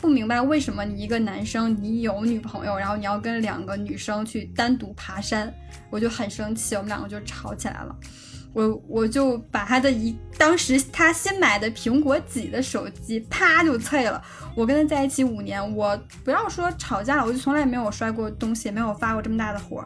[0.02, 5.52] 不明白为什么你一个男生你有女朋友，然后你要跟两个女生去单独爬山，
[5.90, 7.96] 我就很生气，我们两个就吵起来了。
[8.56, 14.24] 我我就把他的一当时他新买的苹果几的手机啪就碎了。
[14.56, 19.86] 我跟他在一起五年，我不要说吵架了，我就从来没有摔过东西，没有发过这么大的火。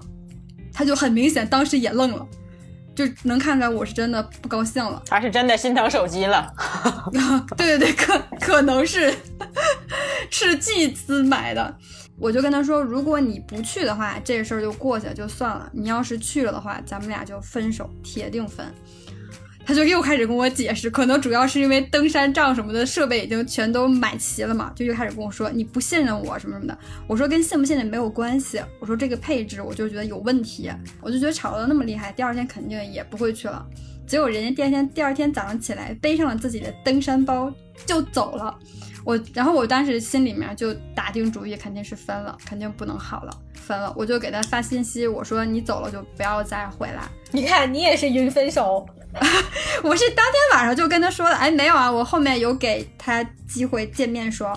[0.71, 2.27] 他就很明显当时也愣了，
[2.93, 5.01] 就能看出来我是真的不高兴了。
[5.07, 6.53] 他是真的心疼手机了。
[7.57, 9.11] 对对对，可可能是
[10.29, 11.75] 是巨资买的。
[12.19, 15.69] 我就跟他说，如果你不去的话，这事儿就过去了，就算了。
[15.73, 18.65] 你要是去了的话，咱们俩就分手，铁定分。
[19.65, 26.75] 他就又开始跟我解释，可能主要是因为登山杖什么的设备已经全都买齐了嘛，就又开始跟我说你不信任我什么什么的。
[27.05, 33.63] 我说跟信不信任没有关系，我说这个配置我就觉得有问题，我就觉得吵得那么厉害，第二天肯定也不会去了。
[34.07, 37.53] 结果人家第二天第二天早上起来背上了自己的登山包
[37.85, 38.57] 就走了。
[39.05, 43.93] 我然后我当时心里面就打定主意，肯定是分了，肯定不能好了，分了。
[43.95, 47.03] 我就给他发信息，我说你走了就不要再回来。
[47.31, 48.85] 你看你也是云分手，
[49.83, 54.51] 我是当天晚上就跟他说的，哎，没有啊，我后面有给他机会见面说。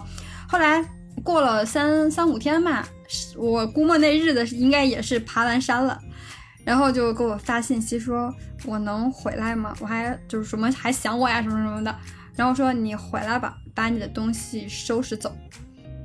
[0.49, 0.85] 后来
[1.23, 2.85] 过了三三五天嘛，
[3.37, 5.99] 我估摸那日子应该也是爬完山了，
[6.65, 8.35] 然后就给我发信息说
[8.67, 9.75] 我能回来吗？
[9.81, 11.95] 我还就是什么还想我呀什么什么的，
[12.35, 13.57] 然后说你回来吧。
[13.75, 15.35] 把你的东西收拾走，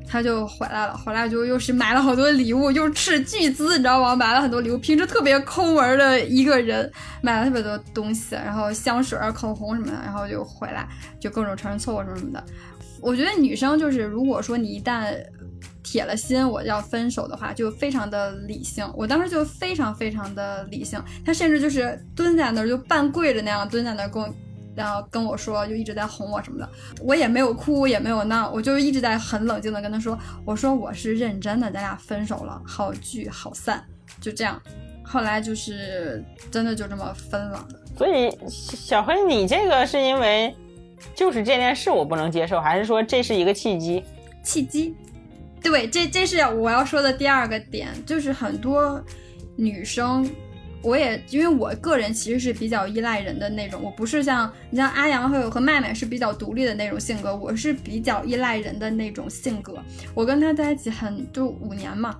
[0.08, 0.95] 他就回来了。
[0.97, 4.15] 回来就又是买了好多礼物，又斥巨资，你知道吗？
[4.15, 4.77] 买了很多礼物。
[4.77, 6.89] 平时特别抠门的一个人，
[7.21, 10.88] 买了特别多东西，然后香水、口红什么的，然后就回来，
[11.19, 12.43] 就各种承认错误什么什么的。
[13.01, 15.13] 我觉得女生就是，如果说你一旦
[15.84, 18.89] 铁了心我要分手的话，就非常的理性。
[18.95, 24.34] 我当时就非常非常的理性，他甚至就是蹲在那儿，就半跪着那样蹲在那儿跟我。
[24.77, 26.69] 然后跟我说，就一直在哄我什么的，
[27.01, 33.83] 我也没有哭，也没有闹，我就一直在很冷静的跟他说，我说我是认真的，咱俩分手了，好聚好散，
[34.21, 34.61] 就这样。
[35.03, 37.67] 后来就是真的就这么分了。
[37.97, 40.55] 所以小黑，你这个是因为
[41.15, 44.03] 就是这件事我不能接受，还是说这是一个契机？
[44.43, 44.95] 契机，
[45.63, 49.03] 对，这这是我要说的第二个点，就是很多
[49.55, 50.29] 女生。
[50.88, 59.78] 我也因为我个人其实是比较依赖人的那种，我不是像你像阿阳和和麦麦是比较独立的那种性格，我是比较依赖人的那种性格。
[60.15, 62.17] 我跟他在一起很就五年嘛，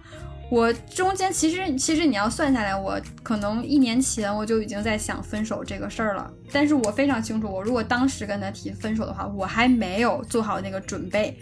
[0.52, 6.30] 我中间其实其实你要算下来，我可能一年前我就已经在想分手这个事儿了。
[6.52, 11.38] 但是我非常清楚，我如果当时跟他提分手的话，我还没有做好那个准备，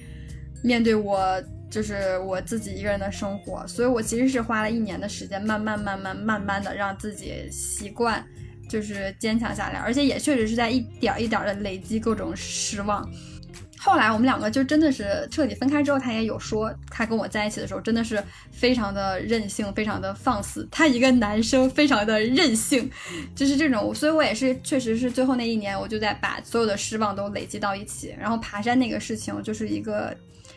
[0.63, 1.41] 面对我。
[1.75, 8.25] 就是我自己一个人的生活，所以我其实是花了一年的时间，慢慢、慢慢、慢慢的让自己习惯，
[8.69, 13.05] 就是坚强下来，而且也确实是在一点一点的累积各种失望。
[13.85, 18.21] 后来我们两个就真的是彻底分开之后，他也有说，他跟我在一起的时候真的是
[18.51, 20.67] 非常的任性，非常的放肆。
[20.71, 22.89] 他一个男生非常的任性，
[23.35, 30.15] 就是这种，所以我也是确实是最后那一年，我就在把所有的失望都累积到一起，然后爬山那个事情就是一个。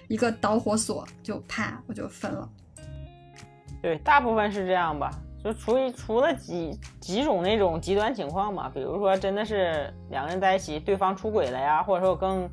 [0.08, 2.48] 一个导火索就啪我就分了，
[3.82, 5.10] 对，大部分是这样吧，
[5.44, 12.48] 就除一除了几几种那种极端情况嘛，比如说真的是两个人在一起，对方出轨了呀，或者说更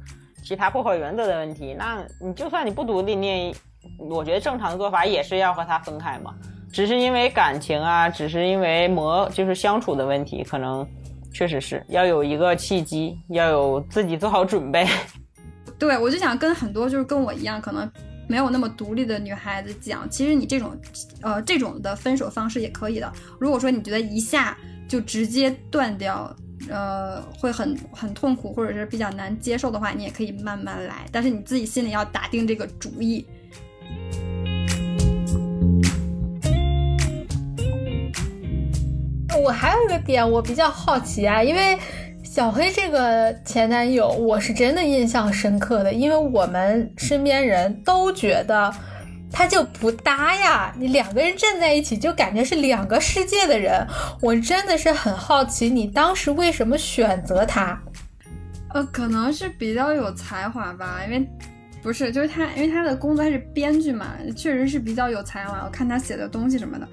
[0.45, 3.55] 其他破坏原则的问题，那你就算你不独立，你也
[3.99, 6.35] 我觉得正常的做法也是要和他分开嘛，
[6.71, 10.87] 只是因为感情啊，只是因为磨就是相处的问题，可能
[11.33, 14.87] 确实是要有一个契机，要有自己做好准备。
[15.79, 17.91] 对，我就想跟很多就是跟我一样可能
[18.27, 20.71] 没有那么独立的女孩子讲，其实你这种，
[21.21, 23.11] 呃，这种的分手方式也可以的。
[23.39, 26.33] 如果说你觉得一下就直接断掉，
[26.69, 33.25] 呃，会很很痛苦或者是比较难接受的话，你也可以慢慢来，但是你自己心里要打定这个主意。
[39.43, 41.77] 我还有一个点，我比较好奇啊，因为。
[42.23, 48.69] 小黑这个前男友，我是真的印象深刻的，因为我们身边人都觉得
[49.31, 50.73] 他就不搭呀。
[50.77, 53.85] 你两个人站在一起，就感觉是两个世界的人。
[54.21, 57.81] 我真的是很好奇，你当时为什么选择他？
[58.73, 61.27] 呃，可能是比较有才华吧，因为
[61.81, 65.63] 不是，就是他，因为他的工作他是编剧嘛，确实是比较有才华。
[65.65, 66.87] 我看他写的东西什么的，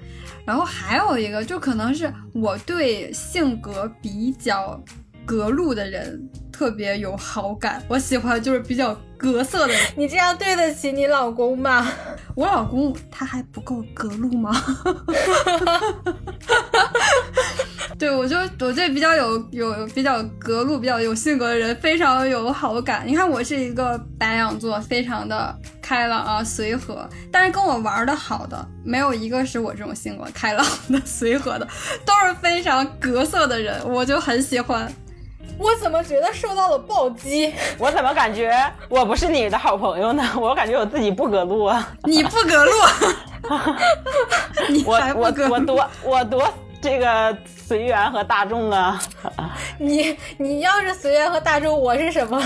[0.45, 4.81] 然后还有一个，就可能是我对性格比较。
[5.25, 6.21] 格路的人
[6.53, 9.81] 特别有好感，我喜欢就是比较格色的人。
[9.97, 11.91] 你这样对得起你老公吗？
[12.35, 14.55] 我老公他还不够格路吗？
[17.99, 23.03] 对，我就我对比较有有比较格路、比较有性格的人非常有好感。
[23.05, 27.07] 你看我是一个白羊座，非常的开朗啊，随和。
[27.31, 31.67] 但是跟我玩的好的没有一个是我这种性格开朗的、随和的，
[32.05, 34.91] 都是非常格色的人，我就很喜欢。
[35.57, 37.53] 我怎么觉得受到了暴击？
[37.77, 38.53] 我怎么感觉
[38.89, 40.23] 我不是你的好朋友呢？
[40.39, 41.91] 我感觉我自己不隔路啊！
[42.03, 42.71] 你不隔路，
[44.69, 46.43] 你我我我多我多
[46.81, 47.35] 这个
[47.67, 49.01] 随缘和大众啊！
[49.77, 52.41] 你你要是随缘和大众，我是什么？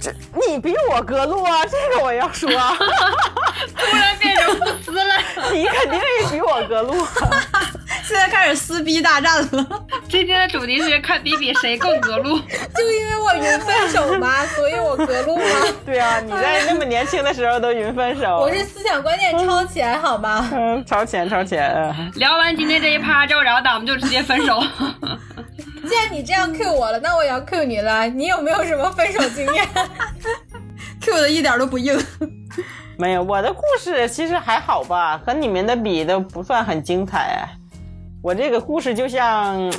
[0.00, 0.10] 这
[0.48, 1.60] 你比我隔路啊！
[1.66, 2.48] 这个我要说，
[3.76, 5.14] 突然变成不撕了，
[5.52, 7.06] 你肯定也比我隔路。
[8.02, 9.66] 现在开始撕逼大战了。
[10.08, 12.40] 今天的主题是看比比谁更隔路。
[12.74, 15.44] 就因为我云分手嘛， 所以我隔路吗？
[15.86, 18.38] 对啊，你在那么年轻的时候都云分手。
[18.38, 20.48] 我是思想观念超前，好吗？
[20.52, 21.70] 嗯，超前超前。
[22.16, 24.60] 聊完今天这一趴之后，然后咱们就直接分手。
[25.90, 28.06] 既然你这样 Q 我了，那我也要 Q 你了。
[28.06, 29.68] 你有没有什么分手经验？
[31.02, 32.00] Q 的一点都不硬。
[32.96, 37.44] 没有，我的故事其实还好吧，和你们的比都不算很精彩。
[38.22, 39.72] 我这个故事就像，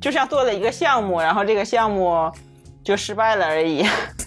[0.00, 2.30] 就像做了一个项目，然后这个项目
[2.84, 3.84] 就失败了而已。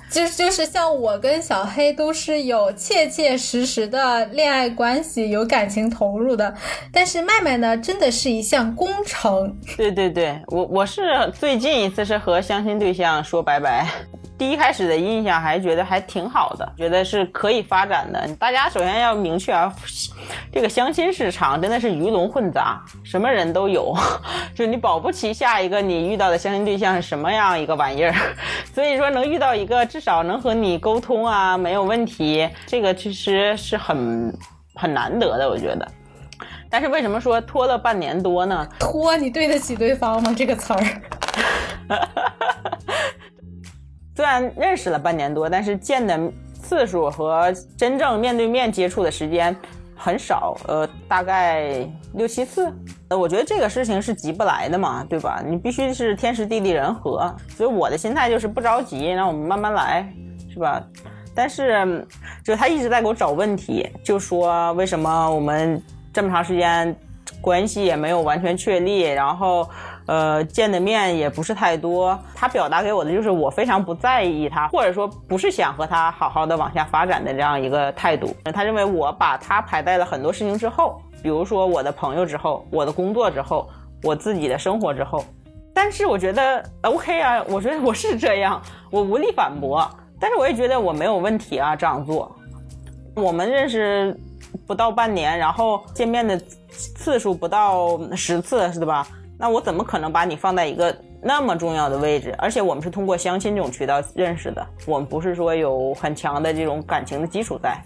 [0.09, 6.53] 就是就是像我跟小黑都是有切切实实的恋爱关系，有感情投入的，
[6.91, 9.55] 但是麦麦呢，真的是一项工程。
[9.75, 11.01] 对对对，我我是
[11.37, 13.87] 最近一次是和相亲对象说拜拜。
[14.37, 18.27] 第一开始的印象还觉得还挺好的，觉得是可以发展的。
[18.35, 19.73] 大家首先要明确啊，
[20.51, 23.95] 这个相亲市场真的是鱼龙混杂，什么人都有，
[24.53, 28.13] 就你保不齐下一个你遇到的相亲对象是什么样一个玩意儿。
[28.73, 34.31] 所以说能遇到一个至少能和你沟通啊，没有问题，这个其实是很
[34.75, 35.87] 很难得的，我觉得。
[36.69, 38.67] 但是为什么说拖了半年多呢？
[38.77, 40.31] 拖，你对得起对方吗？
[40.37, 40.83] 这个词儿。
[44.17, 46.19] 虽然认识了半年多，但是见的
[46.51, 49.55] 次数和真正面对面接触的时间
[49.95, 52.73] 很少，呃，大概六七次。
[53.09, 55.39] 呃，我觉得这个事情是急不来的嘛，对吧？
[55.45, 57.31] 你必须是天时地利人和。
[57.49, 60.11] 所以我的心态就是不着急，让我们慢慢来，
[60.51, 60.83] 是吧？
[61.35, 62.03] 但是，
[62.43, 65.79] 就他一直在给我找问题，就说为什么我们
[66.11, 66.95] 这么长时间
[67.39, 69.69] 关系也没有完全确立，然后。
[70.07, 78.35] 呃，见的面也不是太多，他表达给我的就是我非常不在意他，或者说不是想和他好好的往下发展的这样一个态度。
[78.53, 83.69] 他认为我把他排在了很多事情之后，比如说我的朋友之后，我的工作之后，
[84.01, 85.23] 我自己的生活之后。
[85.73, 89.87] 但是我觉得 OK 啊，我觉得我是这样，我无力反驳。
[90.19, 92.35] 但是我也觉得我没有问题啊，这样做。
[93.13, 94.17] 我们认识
[94.65, 96.35] 不到半年，然后见面的
[96.69, 99.05] 次数不到十次，是吧？
[99.39, 102.33] 那我怎么可能把你放在一个那么重要的位置？
[102.37, 107.77] 而且我们是通过相亲这种渠道认识的，我们不是说有很强的这种感情的基础在。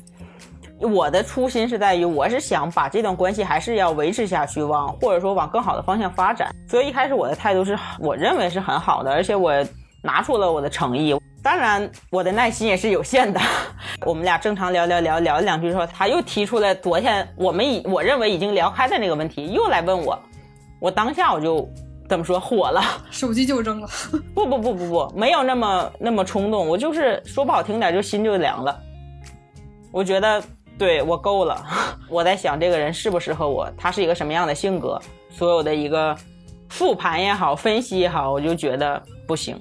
[0.79, 6.49] 我的初心是在于，我是想把这段关系还是要维持下去，往或者说往更好的方向发展。
[6.67, 9.53] 所以一开始我的态度是我认为是很好的，而且我
[10.01, 11.15] 拿出了我的诚意。
[11.43, 13.39] 当然，我的耐心也是有限的。
[14.05, 20.17] 我们俩正常聊聊聊聊了两句之后，他又提出了昨天我们已我认为已经聊开的那个问题，又来问我。
[20.81, 21.69] 我当下我就
[22.09, 23.87] 怎么说火了， 手机就扔了。
[24.33, 28.77] 不不不不不，没有那么那么冲动，我就是说不好听点，就心就凉了。
[29.91, 30.43] 我觉得
[30.79, 31.63] 对我够了，
[32.09, 36.17] 我在想这个人适不适合我，他是一个什么样的性格，所有的一个
[36.67, 39.55] 复盘也好，分析也好，我就觉得不行。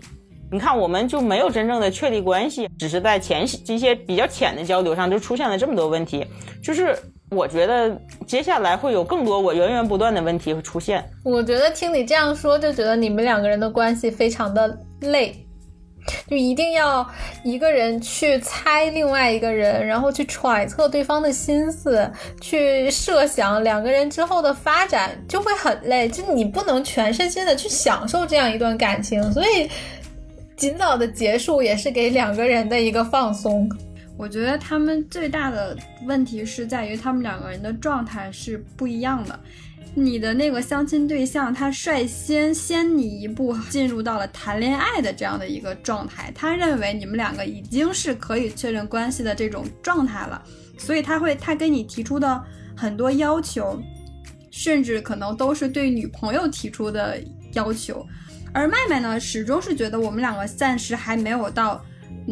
[0.50, 6.26] 你看，我们就没有真正的确立关系，只是在前这些比较浅的交流上就出现了这么多问题，
[6.64, 6.98] 就是。
[7.30, 11.04] 我觉得接下来会有更多我源源不断的问题会出现。
[11.22, 15.32] 我觉得听你这样说，就觉得你们两个人的关系非常的累，
[16.28, 17.08] 就一定要
[17.44, 26.08] 一个人去猜另外一个人，然后去揣测对方的心思，去设想两个人之后的发展，就会很累。
[26.08, 29.70] 就你不能全身心的去享受这样一段感情，所以
[30.56, 33.70] 尽早的结束也是给两个人的一个放松。
[34.20, 39.40] 我觉得他们最大的问题是在于他们两个人的状态是不一样的。
[39.94, 50.42] 你的那个相亲对象，他率先先你一步进入到了谈恋爱的这样的一个状态，他认为你们两个已经是可以确认关系的这种状态了，
[50.76, 52.44] 所以他会他跟你提出的
[52.76, 53.82] 很多要求，
[54.50, 57.18] 甚至可能都是对女朋友提出的
[57.54, 58.06] 要求。
[58.52, 61.82] 而麦麦呢，始终是觉得我们两个暂时还没有到。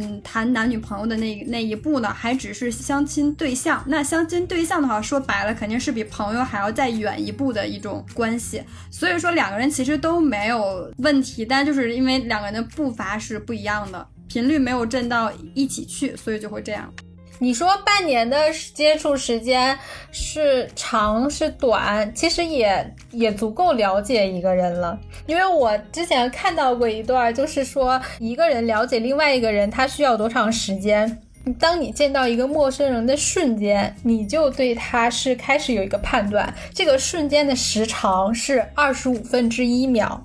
[0.01, 3.83] 嗯，谈男女朋友的那那一步呢，还只是相亲对象。
[3.89, 8.63] 那相亲对象的话，说白了，肯定是比朋友还要再远一步的一种关系。
[8.93, 16.93] 所以说，两个人其实都没有问题，但就是因为两个人的步伐是不一样的，频率没有震到一起去，所以就会这样。
[17.41, 19.79] 你说半年的接触时间
[20.11, 24.99] 是长是短，其实也也足够了解一个人了。
[25.27, 31.23] 因为我之前看到过一段，就是说一个人了解另外一个人，他需要多长时间？
[31.59, 40.21] 当你见到一个陌生人的瞬间，你就对他是开始有一个判断，这个瞬间的时长是二十五分之一秒，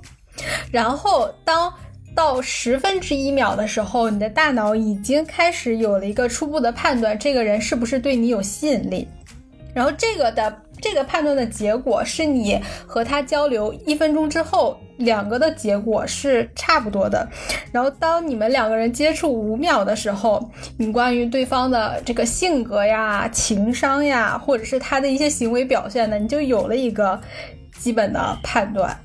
[0.71, 1.73] 然后当。
[2.15, 9.07] 到十分之一秒的时候，你的大脑已经开始有了一个初步的判断，这个人是不是对你有吸引力。
[9.73, 17.27] 然后这个的这个判断的结果是你和他交流一分钟之后，两个的结果是差不多的。
[17.71, 20.47] 然后当你们两个人接触五秒的时候，
[20.77, 27.19] 你关于对方的这个性格呀、情商呀，或者是他的一些行为表现呢，你就有了一个
[27.79, 28.95] 基本的判断。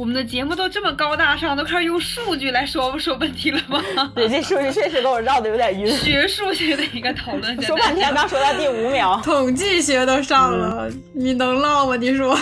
[0.00, 4.10] 我们的节目都这么高大上，都开始用数据来说说问题了吗？
[4.14, 5.94] 对，这数据确实给我绕的有点晕。
[5.94, 11.96] 学数学的一个讨论，说半天刚说到第五秒，统计学都上了，你能唠吗？
[11.96, 12.34] 你说？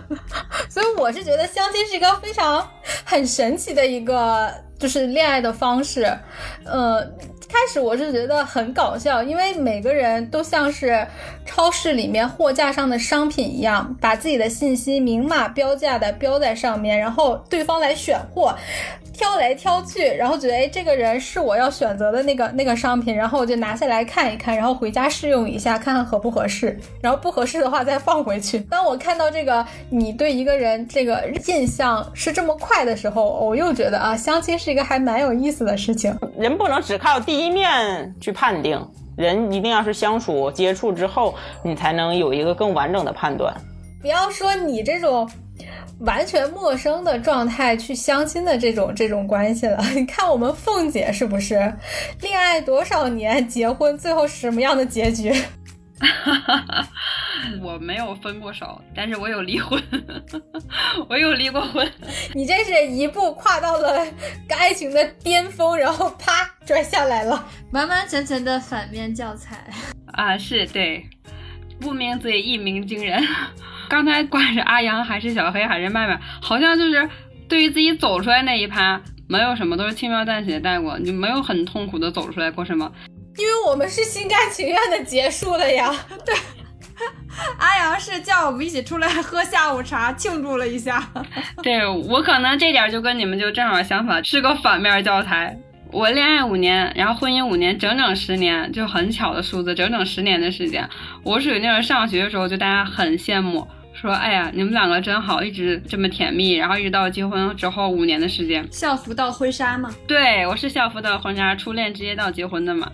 [0.68, 2.68] 所以我是觉得相亲是一个非常
[3.06, 6.04] 很神奇的一个就是恋爱的方式，
[6.64, 7.06] 呃。
[7.50, 11.04] 开始我是觉得很搞笑，因为每个人都像是
[11.46, 18.54] 超市里面货架上的商品一样，把自己的信息明码标价的标在上面，然后对方来选货，
[19.14, 28.60] 挑来挑去，然后觉得哎，这个人是我要选择的那个那个商品，然后我就拿下来看一看，然后回家试用一下，看看合不合适，然后不合适的话再放回去。
[28.60, 36.14] 当我看到这个你对一个人这个印象是这么快的时候，我又觉得啊，相亲是一个还蛮有意思的事情。
[36.36, 37.38] 人不能只靠第。
[37.38, 38.84] 第一面去判定
[39.16, 43.54] 人，一定要是相处接触之后，你才能有一个更完整的判断。
[44.02, 45.30] 不要说你这种
[46.00, 49.80] 完全陌生的状态去相亲的这种这种关系了。
[49.94, 51.54] 你看我们凤姐是不是
[52.22, 55.32] 恋爱多少年，结婚最后什么样的结局？
[57.60, 59.82] 我没有分过手，但是我有离婚，
[61.08, 61.90] 我有离过婚。
[62.34, 64.06] 你这是一步跨到了
[64.50, 69.64] 爱情的巅峰，然后啪拽下来了，完完全全的反面教材
[70.12, 70.38] 啊！
[70.38, 71.04] 是对，
[71.80, 73.22] 不鸣则已，一鸣惊人。
[73.88, 77.08] 刚才管是阿阳还是小黑还是麦麦，好像就是
[77.48, 82.92] 对于自己走出来那一趴，没有什么，都是轻描淡写带过，你没有很痛苦的走出来过什么。
[83.38, 85.94] 因为我们是心甘情愿的结束了呀。
[86.26, 86.34] 对，
[87.58, 91.08] 阿阳是叫我们一起出来喝下午茶庆祝了一下。
[91.62, 95.56] 对我可能这点就跟你们就正好相反，是个反面教材。
[95.90, 100.86] 我恋爱五年，然后婚姻五年，整整十年，就很巧的数字，整整十年的时间。
[101.22, 103.66] 我属于那种上学的时候就大家很羡慕。
[103.94, 109.92] 说，哎呀，你们两个真好，一直这么甜蜜，然后一直到结婚之后五年的时间，校服到婚纱吗？
[110.06, 112.88] 对，我是校服到婚纱，初恋直接到结婚的嘛。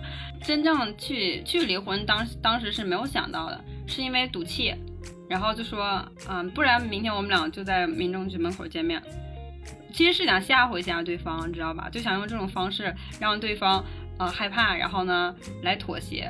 [0.45, 4.73] 真正去去离婚，当当时是没有想到的，是因为赌气，
[5.27, 9.01] 然后就说，嗯，不然明天我们俩就在民政局门口见面。
[9.93, 11.89] 其实是想吓唬一下对方，知道吧？
[11.89, 13.83] 就想用这种方式让对方
[14.19, 15.33] 呃害怕，然后呢
[15.63, 16.29] 来妥协。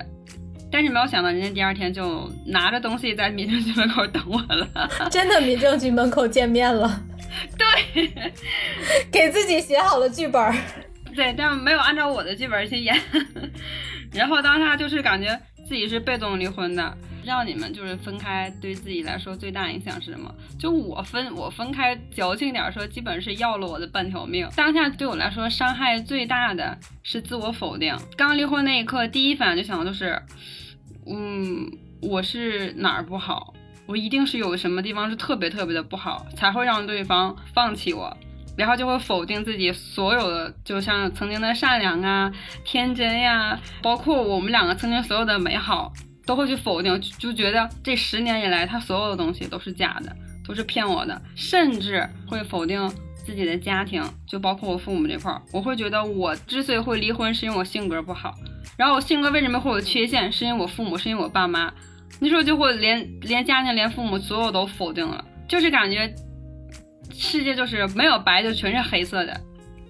[0.72, 4.70] 但是没有想到，人家第二天就拿着东西在民政局门口等我了。
[5.10, 7.04] 真的，民政局门口见面了。
[7.58, 8.34] 对，
[9.12, 10.54] 给自己写好了剧本。
[11.16, 12.96] 对，但没有按照我的剧本去演。
[14.16, 16.98] 然后当下就是感觉自己是被动离婚的。
[17.24, 20.32] 让你们就是分开，对自己来说最大影响是什么？
[20.60, 24.48] 就我分我分开，矫情点说，基本是要了我的半条命。
[24.56, 27.98] 当下对我来说伤害最大的是自我否定。
[28.16, 30.22] 刚离婚那一刻，第一反应就想的就是。
[31.08, 33.54] 嗯，我是哪儿不好？
[33.86, 38.16] 我一定是有什么地方是特别特别的不好，才会让对方放弃我，
[38.58, 42.32] 然后就会否定自己所有的，就像曾经的善良啊、
[42.64, 45.92] 天真呀，包括我们两个曾经所有的美好，
[46.26, 50.16] 都会去否定，就觉得这十年以来他所有的东西都是假的，
[50.48, 52.88] 都是骗我的，甚至会否定
[53.26, 58.34] 自己的家庭，就包括我父母这块儿，我会觉得我之所以会离婚，是因为我性格不好。
[58.78, 60.32] 然后我性格为什么会有缺陷？
[60.32, 61.74] 是因为我父母，是因为我爸妈，
[62.20, 66.14] 那时候就会连连家庭、连父母，所有都否定了，就是感觉
[67.18, 69.42] 世界就是没有白，就全是黑色的，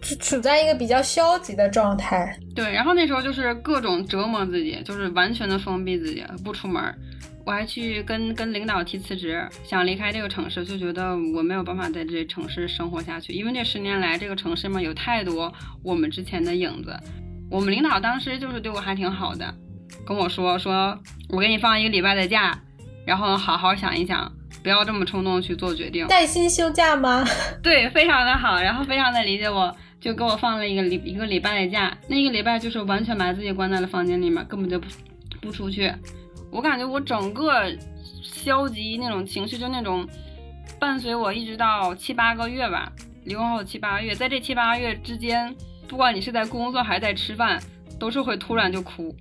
[0.01, 2.37] 处处在一个比较消极的状态。
[2.55, 6.83] 对，然后那时候就是各种折磨自己，就是完全的封闭自己，不出门。
[7.45, 15.53] 我还去跟跟领导提辞职，想离开这个城市，就觉得我没有办法在这城市生活下去，因为这十年来这个城市嘛有太多
[15.83, 16.95] 我们之前的影子。
[17.51, 19.53] 我们领导当时就是对我还挺好的，
[20.07, 20.97] 跟我说说，
[21.29, 22.59] 我给你放一个礼拜的假，
[23.05, 24.31] 然后好好想一想，
[24.65, 26.07] 不要这么冲动去做决定。
[26.07, 27.23] 带薪休假吗？
[27.61, 31.95] 对，非常的好，然后非常的理解我，就给我放了一个礼一个礼拜的假。
[32.07, 34.87] 那一个礼拜就是完全把自己关在了房间里面，根本就不
[35.39, 35.93] 不出去。
[36.49, 37.63] 我感觉我整个
[38.23, 40.03] 消极那种情绪，就那种
[40.79, 42.91] 伴随我一直到七八个月吧，
[43.25, 45.55] 离婚后七八个月，在这七八个月之间。
[45.87, 47.61] 不管你是在工作还是在吃饭，
[47.99, 49.15] 都是会突然就哭，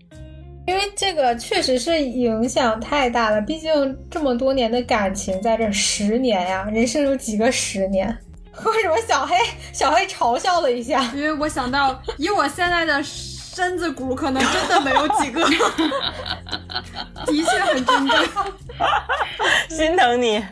[0.67, 3.41] 因为这个确实是影响太大了。
[3.43, 8.07] 毕竟这么多年的感情在这十年呀，人生有几个十年？
[8.65, 9.37] 为什么小黑
[9.73, 11.03] 小黑嘲笑了一下？
[11.15, 15.45] 因为我想到以我现在的身子骨，可能真的没有几个。
[17.27, 18.17] 的确很珍贵，
[19.69, 20.43] 心疼你。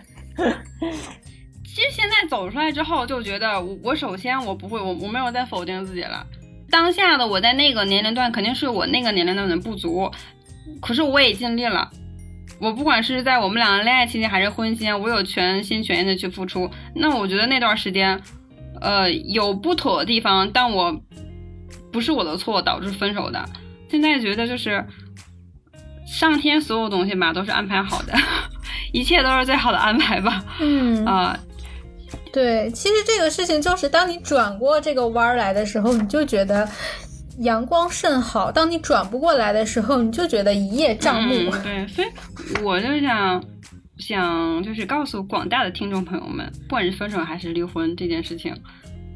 [1.65, 6.27] 其实现在走出来之后，就觉得我我首先我不会，我我没有在否定自己了。
[6.73, 10.11] 当下的我在那个年龄段肯定是我那个年龄段的不足，
[10.81, 11.91] 可是我也尽力了。
[12.59, 16.71] 我不管是在我们两个恋爱期间还是婚期间，我有全心全意的去付出。
[16.95, 18.19] 那我觉得那段时间，
[18.81, 20.99] 呃，有不妥的地方，但我
[21.93, 23.45] 不是我的错导致分手的。
[23.91, 24.83] 现在觉得就是
[26.07, 28.15] 上天所有东西吧都是安排好的，
[28.93, 30.43] 一切都是最好的安排吧。
[30.61, 31.39] 嗯啊、
[32.33, 36.67] 对，其实这个事情就是当你转过这个弯儿来的时候，你就觉得
[37.41, 41.35] 阳光甚好；当你转不过来的时候，你就觉得一叶障目。
[41.35, 41.63] 嗯。
[41.63, 42.09] 对，所以
[42.65, 43.45] 我就想
[43.99, 48.57] 想就是告诉广大的听众朋友们，不管是分手还是离婚这件事情，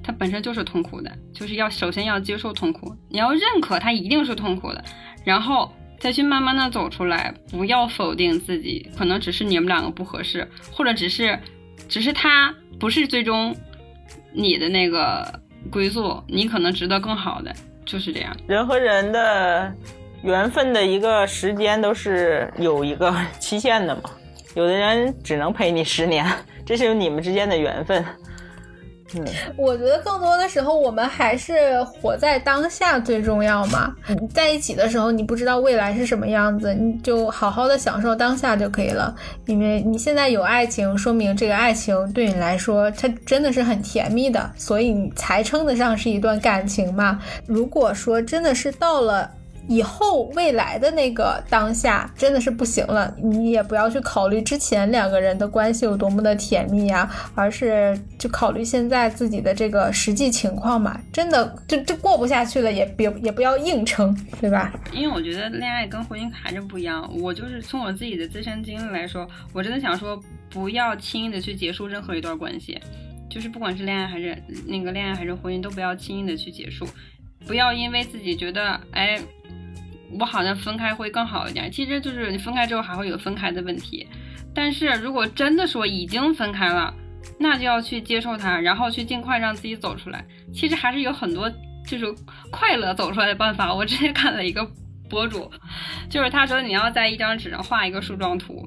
[0.05, 4.85] 它本身就是痛苦的，就是要首先要接受痛苦，你要认可它一定是痛苦的，
[5.25, 5.73] 然后。
[5.99, 11.41] 再去慢慢的走出来，不要否定自己，可能只是你们两个不合适，或者只是，
[11.89, 13.57] 只是他不是最终
[14.33, 18.37] 你的那个归宿，你可能值得更好的，就是这样。
[18.47, 19.73] 人和人的
[20.23, 24.11] 缘分的一个时间都是有一个期限的嘛，
[24.55, 26.27] 有的人只能陪你十年，
[26.65, 28.05] 这是你们之间的缘分。
[29.17, 29.25] 嗯，
[29.57, 33.95] 我觉得更多的时候，我们还是活在当下最重要嘛。
[34.21, 39.15] 你在一起的时候，你不知道未来是什么样子，你就好好的享受当下就可以了。
[39.47, 47.21] 因为你现在有爱情，说明这个爱情对你来说，它真的是很甜蜜的，所以你才称得上是一段感情嘛。
[47.47, 49.31] 如果说真的是到了。
[49.69, 61.01] 以后未来的那个当下真的是不行了，你也不要去考虑之前两个人的关系有多么的甜蜜呀、而是就考虑现在自己的这个实际情况嘛。
[61.13, 64.73] 真的就就过不下去了，也别也不要硬撑，对吧？
[64.93, 67.11] 因为我觉得恋爱跟婚姻还是不一样。
[67.21, 72.79] 我就是从我自己的自身经历来说，我真的想说，不要轻易的去结束任何一段关系，
[73.29, 74.37] 就是不管是恋爱还是
[74.67, 76.87] 那个恋爱还是婚姻，都不要轻易的去结束，
[77.47, 79.21] 不要因为自己觉得，哎，
[80.19, 81.71] 我好像分开会更好一点。
[81.71, 84.07] 其实就是你分开之后还会有分开的问题，
[84.55, 86.95] 但是如果真的说已经分开了，
[87.39, 90.25] 那就要去接受它，然后去尽快让自己走出来。
[90.55, 91.51] 其实还是有很多
[91.87, 92.07] 就是
[92.51, 93.75] 快乐走出来的办法。
[93.75, 94.69] 我之前看了一个
[95.09, 95.51] 博主，
[96.09, 98.67] 就是他说你要在一张纸上画一个树状图，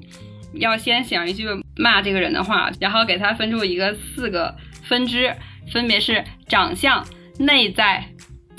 [0.54, 1.46] 要先想一句
[1.76, 4.54] 骂这个人的话，然后给他分出一个四个
[4.84, 5.34] 分支，
[5.70, 7.06] 分别是长相、
[7.38, 8.06] 内在、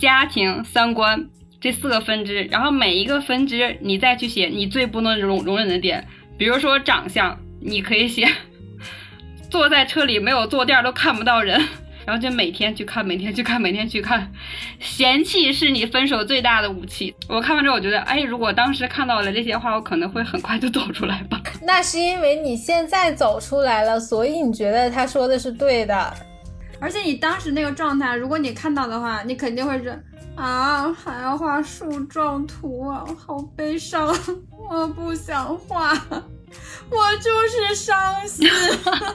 [0.02, 1.30] 家庭、三观
[1.60, 6.08] 这四个分支，然后每一个分支你再去写你最不能容容忍的点，
[6.40, 8.28] 比如说长相，你可以写
[9.52, 11.62] 坐在车里没有坐垫都看不到人。
[12.04, 14.28] 然后就每天去看，每天去看，每天去看。
[14.80, 17.14] 嫌弃是你分手最大的武器。
[17.30, 21.40] 我看完之后，我觉得，哎，如果当时看到了这些话，我可能会很快就走出来吧。
[21.62, 26.12] 那是因为你现在走出来了，所以你觉得他说的是对的。
[26.82, 30.04] 而且你当时那个状态，如果你看到的话，你肯定会是
[30.36, 34.08] 啊，还要画树状图啊，好悲伤，
[34.70, 35.92] 我不想画，
[36.90, 37.96] 我就是伤
[38.28, 38.50] 心。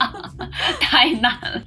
[0.81, 1.62] 太难了。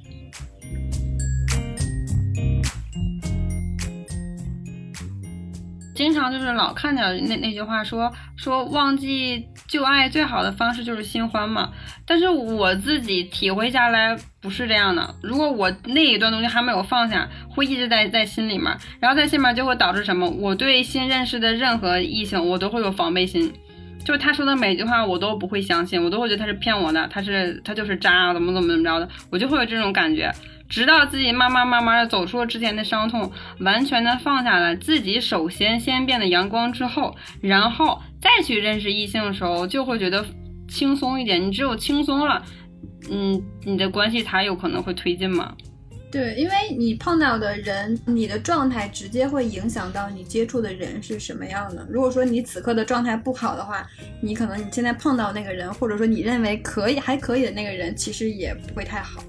[6.00, 11.70] 经常就是老看见那那句话说说忘记旧爱最好的方式就是新欢嘛，
[12.06, 15.14] 但是我自己体会下来不是这样的。
[15.22, 20.26] 如果我那一段东西还没有放下，会一直在在心里面，然后在心里面就会导致什么？
[20.26, 23.52] 我对新认识的任何异性，我都会有防备心。
[24.02, 30.32] 就是他说的每句话，我都不会相信，我都会觉得他是骗我的，他是他就是渣，怎么怎么怎么着的，我就会有这种感觉。
[30.70, 40.24] 直到自己慢慢慢慢的走出了之前的伤痛，完全的放下了，自己首先先变得阳光之后，然后再去认识异性的时候，就会觉得
[40.68, 41.44] 轻松一点。
[41.44, 42.40] 你只有轻松了，
[43.10, 45.52] 嗯，你的关系才有可能会推进嘛。
[46.12, 51.86] 对，因为你碰到的人，你的状态直接会影响到你接触的人是什么样的。
[51.88, 53.84] 如果说你此刻的状态不好的话，
[54.20, 59.22] 你可能你现在碰到那个人，或者说你认为可以还可以的那个人，其实也不会太好。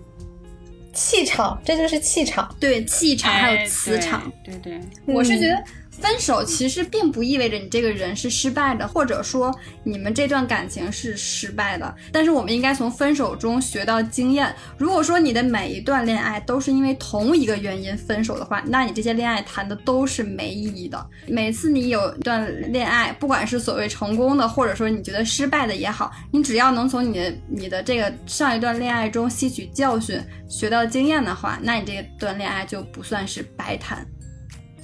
[0.94, 2.54] 气场，这就是气场。
[2.60, 4.32] 对，气场还有磁哎场。
[4.44, 4.74] 对对
[5.06, 11.94] 对，我是觉得分手其实并不意味着你这个人是失败的，或者说你们这段感情是失败的。
[12.12, 14.56] 但是我们应该从分手中学到经验。
[14.78, 21.06] 如果说你的每一段恋爱都是因为同一个原因分手的话，那你这些恋爱谈的都是没意义的。
[21.28, 34.08] 每次你有一段恋爱，不管是所谓成功的，或者说你觉得失败的也好，你只要能从你的你的这个上一段恋爱中吸取教训，学到经验的话，那你这段恋爱就不算是白谈。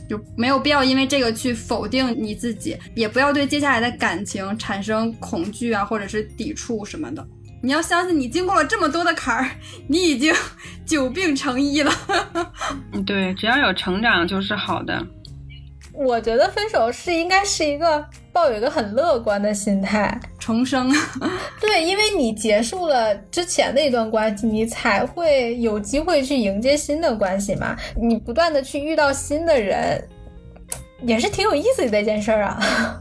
[0.07, 7.25] 就没有必要因为这个去否定你自己，也不要对接下来的感情产生恐惧啊，或者是抵触什么的。
[7.63, 9.49] 你要相信，你经过了这么多的坎儿，
[9.87, 10.33] 你已经
[10.85, 11.91] 久病成医了。
[12.93, 15.05] 嗯 对，只要有成长就是好的。
[15.97, 20.93] 我觉得分手是应该是一个抱有一个很乐观的心态，重生。
[21.59, 27.75] 对，因为你结束了之前的一段关系，你才会有机会去迎接新的关系嘛。
[27.99, 30.07] 你不断的去遇到新的人，
[31.01, 32.99] 也是挺有意思的一件事儿啊。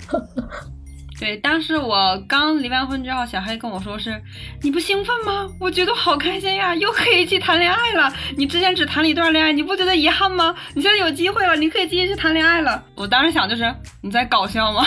[1.19, 4.23] 对，当时我刚离完婚之后，小黑跟我说是，
[4.63, 5.49] 你不兴奋吗？
[5.59, 8.13] 我觉得好开心呀，又可以去谈恋爱了。
[8.37, 10.55] 你之前只谈了一段恋爱，你不觉得遗憾吗？
[10.75, 12.85] 你现在有机会了，你可以继续去谈恋爱了。
[12.95, 14.85] 我当时想就是你在搞笑吗？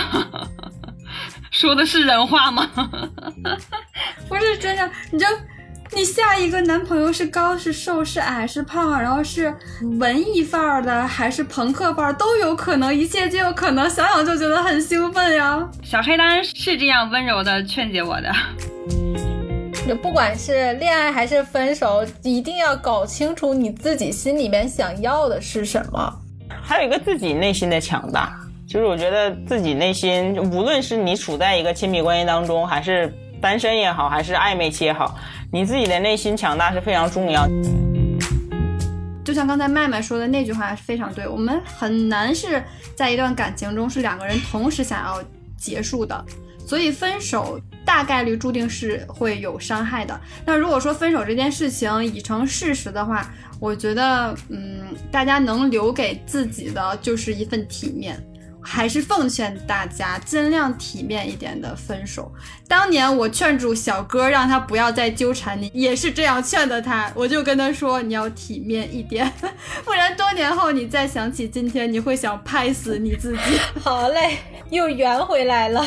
[1.49, 2.69] 说的是人话吗？
[4.29, 5.25] 不是真的，你就。
[5.91, 9.53] 你下一个男朋友是高是瘦是矮是胖，然后是
[9.99, 15.67] 文艺范儿的还是朋克范儿都有可能，一切皆有可能，想想就觉得很兴奋呀。
[15.83, 18.31] 小黑当然是这样温柔的劝解我的。
[19.87, 26.13] 就不管是恋爱还是分手，一定要搞清楚你自己心里面想要的是什么。
[26.61, 28.31] 还有一个自己内心的强大，
[28.67, 33.11] 就是我觉得自己内心，无论是你处在一个亲密关系当中，还是
[33.41, 35.17] 单身也好，还是暧昧期也好。
[35.51, 37.47] 你自己的内心强大是非常重要。
[39.23, 42.63] 就像刚才麦麦说的那句话非常对，我们很难是
[42.95, 45.23] 在一段感情中是两个人同时想要
[45.57, 46.23] 结束的，
[46.65, 50.19] 所以分手大概率注定是会有伤害的。
[50.45, 54.81] 那如果说分手这件事情已成事实的话，我觉得，嗯，
[55.11, 58.23] 大家能留给自己的就是一份体面。
[58.61, 62.31] 还是奉劝大家尽量体面一点的分手。
[62.67, 67.11] 当年我劝住小哥，让他不要再纠缠你，也是这样劝的他。
[67.15, 69.31] 我就跟他说，你要体面一点，
[69.83, 73.39] 不然多年后你再想起今天，你会想拍死你自己。
[73.81, 74.37] 好嘞，
[74.69, 75.83] 又圆回来了。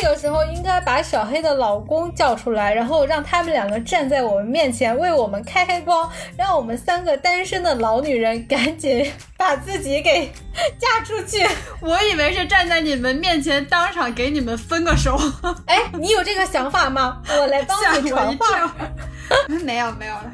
[0.00, 10.32] 这个时候应该把小黑的老公叫出来，然后让他们两个站在我们面前为我们开开光，让我们三个单身的老女人赶紧把自己给
[10.78, 11.46] 嫁出去。
[11.82, 15.20] 我以为是站在你们面前当场给你们分个手。
[15.66, 17.20] 哎，你有这个想法吗？
[17.28, 18.74] 我来帮你传话。
[19.62, 20.32] 没有，没有了。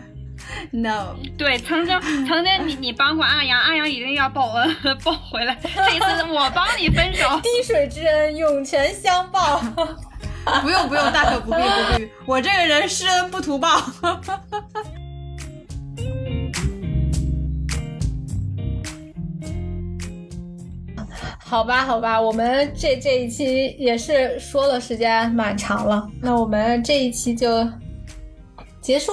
[0.73, 5.57] No，对，曾经曾经你你帮过阿阳，阿阳一定要报恩报回来。
[5.63, 9.61] 这次我帮你分手， 滴水之恩涌泉相报。
[10.63, 13.83] 不用不用，大可不必不必，我这个人施恩不图报。
[21.39, 27.69] 好吧好吧，我们这这一期也是说了时间蛮长了，那我们这一期就
[28.81, 29.13] 结束。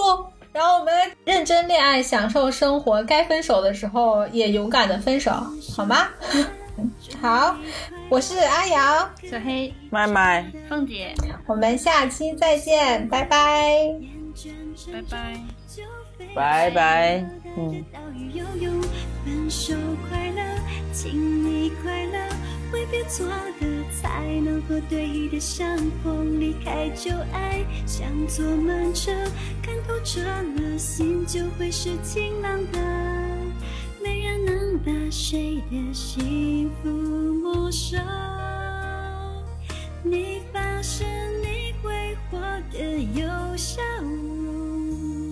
[0.53, 0.93] 然后我们
[1.25, 5.31] 认真恋爱，享受生活，该分手的时候也勇敢的分手，
[5.75, 6.07] 好吗？
[7.21, 7.55] 好，
[8.09, 11.13] 我是阿瑶，小黑，麦麦，凤姐，
[11.47, 13.93] 我们下期再见，拜拜，
[14.91, 15.33] 拜拜，
[16.35, 17.25] 拜拜，
[17.57, 17.83] 嗯。
[22.73, 23.27] 挥别错
[23.59, 26.39] 的，才能和对的相逢。
[26.39, 29.11] 离开旧爱，像坐慢车，
[29.61, 32.79] 看透彻了，心就会是晴朗的。
[34.03, 37.95] 没人能把谁的幸福没收。
[40.01, 41.03] 你发誓
[41.43, 42.39] 你会活
[42.71, 45.22] 得有笑容。